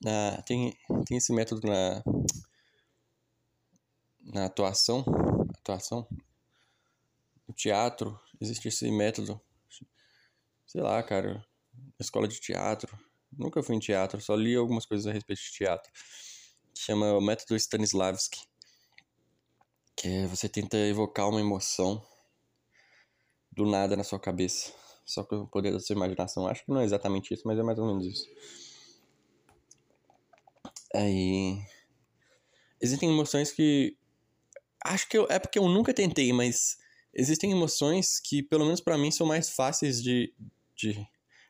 na, 0.01 0.41
tem, 0.43 0.77
tem 1.05 1.17
esse 1.17 1.33
método 1.33 1.67
na, 1.67 2.03
na 4.21 4.45
atuação, 4.45 5.03
atuação, 5.59 6.07
no 7.47 7.53
teatro, 7.53 8.19
existe 8.39 8.67
esse 8.67 8.89
método, 8.91 9.39
sei 10.67 10.81
lá, 10.81 11.01
cara, 11.01 11.45
escola 11.99 12.27
de 12.27 12.39
teatro, 12.39 12.97
nunca 13.31 13.63
fui 13.63 13.75
em 13.75 13.79
teatro, 13.79 14.21
só 14.21 14.35
li 14.35 14.55
algumas 14.55 14.85
coisas 14.85 15.07
a 15.07 15.11
respeito 15.11 15.41
de 15.41 15.51
teatro 15.51 15.91
chama 16.77 17.13
o 17.13 17.21
método 17.21 17.55
Stanislavski, 17.55 18.39
que 19.95 20.07
é 20.07 20.27
você 20.27 20.49
tenta 20.49 20.77
evocar 20.77 21.29
uma 21.29 21.39
emoção 21.39 22.03
do 23.51 23.65
nada 23.65 23.95
na 23.95 24.03
sua 24.03 24.19
cabeça. 24.19 24.71
só 25.05 25.23
com 25.23 25.41
o 25.41 25.47
poder 25.47 25.71
da 25.73 25.79
sua 25.79 25.95
imaginação. 25.95 26.47
Acho 26.47 26.63
que 26.63 26.71
não 26.71 26.79
é 26.79 26.85
exatamente 26.85 27.33
isso, 27.33 27.43
mas 27.45 27.59
é 27.59 27.63
mais 27.63 27.77
ou 27.77 27.85
menos 27.85 28.05
isso. 28.05 28.27
Aí. 30.95 31.61
Existem 32.79 33.09
emoções 33.09 33.51
que. 33.51 33.97
Acho 34.83 35.07
que 35.07 35.17
eu... 35.17 35.27
é 35.29 35.37
porque 35.37 35.59
eu 35.59 35.67
nunca 35.67 35.93
tentei, 35.93 36.31
mas 36.33 36.77
existem 37.13 37.51
emoções 37.51 38.19
que, 38.19 38.41
pelo 38.41 38.65
menos 38.65 38.81
para 38.81 38.97
mim, 38.97 39.11
são 39.11 39.27
mais 39.27 39.49
fáceis 39.49 40.01
de, 40.01 40.33
de 40.75 41.07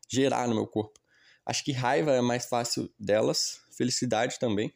gerar 0.09 0.47
no 0.47 0.55
meu 0.55 0.67
corpo. 0.67 0.99
Acho 1.45 1.63
que 1.63 1.71
raiva 1.71 2.11
é 2.11 2.21
mais 2.21 2.45
fácil 2.45 2.91
delas, 2.99 3.61
felicidade 3.77 4.37
também. 4.39 4.73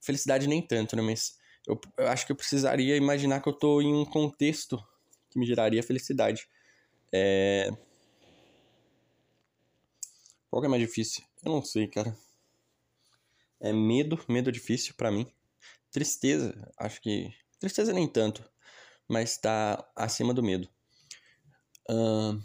Felicidade 0.00 0.46
nem 0.46 0.60
tanto, 0.60 0.96
né? 0.96 1.02
Mas 1.02 1.38
eu, 1.66 1.80
eu 1.96 2.08
acho 2.08 2.26
que 2.26 2.32
eu 2.32 2.36
precisaria 2.36 2.96
imaginar 2.96 3.40
que 3.40 3.48
eu 3.48 3.52
tô 3.52 3.80
em 3.80 3.94
um 3.94 4.04
contexto 4.04 4.82
que 5.30 5.38
me 5.38 5.46
geraria 5.46 5.82
felicidade. 5.82 6.48
É... 7.12 7.70
Qual 10.50 10.62
que 10.62 10.66
é 10.66 10.70
mais 10.70 10.82
difícil? 10.82 11.22
Eu 11.44 11.52
não 11.52 11.62
sei, 11.62 11.86
cara. 11.86 12.16
É 13.60 13.72
medo, 13.72 14.18
medo 14.28 14.48
é 14.48 14.52
difícil 14.52 14.94
para 14.96 15.10
mim. 15.10 15.30
Tristeza, 15.90 16.54
acho 16.78 17.00
que. 17.00 17.32
Tristeza 17.58 17.92
nem 17.92 18.06
tanto, 18.06 18.48
mas 19.08 19.36
tá 19.36 19.90
acima 19.96 20.32
do 20.32 20.42
medo. 20.42 20.68
Uh... 21.90 22.40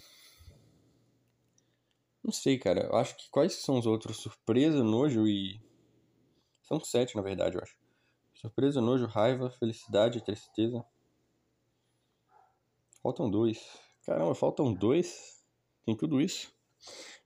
Não 2.24 2.32
sei, 2.32 2.58
cara. 2.58 2.86
Eu 2.86 2.96
acho 2.96 3.18
que 3.18 3.30
quais 3.30 3.54
são 3.54 3.78
os 3.78 3.86
outros? 3.86 4.18
Surpresa, 4.18 4.84
nojo 4.84 5.28
e. 5.28 5.62
São 6.74 6.84
sete, 6.84 7.16
na 7.16 7.22
verdade, 7.22 7.56
eu 7.56 7.62
acho. 7.62 7.76
Surpresa, 8.34 8.82
nojo, 8.82 9.06
raiva, 9.06 9.52
felicidade, 9.52 10.24
tristeza. 10.24 10.84
Faltam 13.02 13.30
dois. 13.30 13.60
Caramba, 14.06 14.34
faltam 14.34 14.74
dois? 14.74 15.40
Tem 15.86 15.96
tudo 15.96 16.20
isso? 16.20 16.52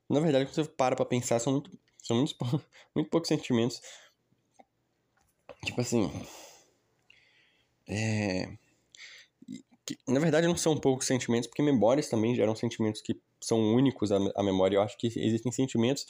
Na 0.09 0.19
verdade, 0.19 0.45
quando 0.45 0.55
você 0.55 0.65
para 0.65 0.95
pra 0.95 1.05
pensar, 1.05 1.39
são 1.39 1.53
muito, 1.53 1.71
são 2.03 2.17
muito, 2.17 2.35
muito 2.93 3.09
poucos 3.09 3.29
sentimentos. 3.29 3.81
Tipo 5.65 5.79
assim. 5.79 6.11
É. 7.87 8.57
Na 10.05 10.19
verdade, 10.19 10.45
não 10.45 10.57
são 10.57 10.77
poucos 10.77 11.07
sentimentos, 11.07 11.47
porque 11.47 11.63
memórias 11.63 12.09
também 12.09 12.35
geram 12.35 12.53
sentimentos 12.53 13.01
que 13.01 13.21
são 13.39 13.73
únicos 13.73 14.11
à 14.11 14.43
memória. 14.43 14.75
Eu 14.75 14.81
acho 14.81 14.97
que 14.97 15.07
existem 15.07 15.51
sentimentos 15.53 16.05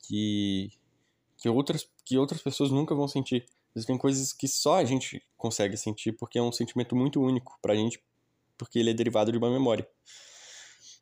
que, 0.00 0.70
que, 1.42 1.48
outras, 1.48 1.88
que 2.04 2.16
outras 2.16 2.40
pessoas 2.40 2.70
nunca 2.70 2.94
vão 2.94 3.08
sentir. 3.08 3.44
Existem 3.74 3.98
coisas 3.98 4.32
que 4.32 4.46
só 4.46 4.76
a 4.76 4.84
gente 4.84 5.20
consegue 5.36 5.76
sentir 5.76 6.12
porque 6.12 6.38
é 6.38 6.42
um 6.42 6.52
sentimento 6.52 6.94
muito 6.94 7.20
único 7.20 7.58
pra 7.60 7.74
gente, 7.74 8.00
porque 8.56 8.78
ele 8.78 8.90
é 8.90 8.94
derivado 8.94 9.32
de 9.32 9.38
uma 9.38 9.50
memória 9.50 9.86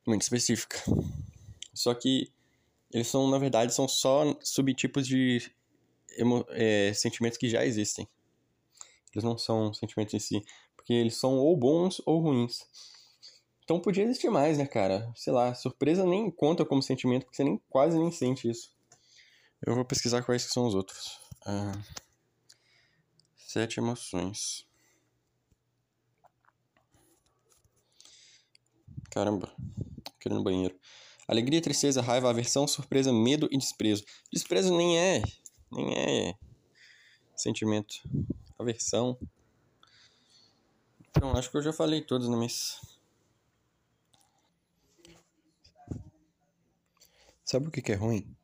muito 0.07 0.23
específica. 0.23 0.83
Só 1.75 1.93
que 1.93 2.33
eles 2.91 3.07
são, 3.07 3.29
na 3.29 3.37
verdade, 3.37 3.75
são 3.75 3.87
só 3.87 4.35
subtipos 4.41 5.07
de 5.07 5.53
é, 6.49 6.93
sentimentos 6.95 7.37
que 7.37 7.49
já 7.49 7.65
existem. 7.67 8.09
Eles 9.13 9.25
não 9.25 9.37
são 9.37 9.75
sentimentos 9.75 10.15
em 10.15 10.19
si, 10.19 10.43
porque 10.75 10.95
eles 10.95 11.17
são 11.17 11.37
ou 11.37 11.55
bons 11.55 12.01
ou 12.07 12.19
ruins. 12.19 12.67
Então 13.63 13.79
podia 13.79 14.05
existir 14.05 14.31
mais, 14.31 14.57
né, 14.57 14.67
cara? 14.67 15.13
Sei 15.15 15.33
lá, 15.33 15.55
surpresa 15.55 16.07
nem 16.07 16.31
conta 16.31 16.65
como 16.65 16.83
sentimento, 16.83 17.25
porque 17.25 17.37
você 17.37 17.45
nem, 17.45 17.61
quase 17.69 17.99
nem 17.99 18.11
sente 18.11 18.49
isso. 18.49 18.73
Eu 19.67 19.75
vou 19.75 19.85
pesquisar 19.85 20.23
quais 20.23 20.43
são 20.45 20.67
os 20.67 20.75
outros. 20.75 21.19
Ah. 21.45 21.73
Sete 23.37 23.79
emoções. 23.79 24.67
Caramba, 29.11 29.53
querendo 30.19 30.43
banheiro. 30.43 30.79
Alegria, 31.27 31.61
tristeza, 31.61 32.01
raiva, 32.01 32.31
aversão, 32.31 32.67
surpresa, 32.67 33.13
medo 33.13 33.49
e 33.51 33.59
desprezo. 33.59 34.05
Desprezo 34.33 34.75
nem 34.77 34.99
é, 34.99 35.23
nem 35.71 35.95
é 35.97 36.35
sentimento. 37.37 37.97
Aversão. 38.59 39.19
Então, 41.09 41.37
acho 41.37 41.51
que 41.51 41.57
eu 41.57 41.63
já 41.63 41.73
falei 41.73 42.01
todos, 42.01 42.29
né, 42.29 42.37
mas... 42.37 42.81
Sabe 47.45 47.67
o 47.67 47.71
que 47.71 47.93
é 47.93 47.97
ruim? 47.97 48.37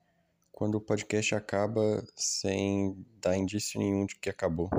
Quando 0.56 0.76
o 0.76 0.80
podcast 0.80 1.34
acaba 1.34 2.02
sem 2.16 2.96
dar 3.20 3.36
indício 3.36 3.78
nenhum 3.78 4.06
de 4.06 4.16
que 4.16 4.30
acabou. 4.30 4.70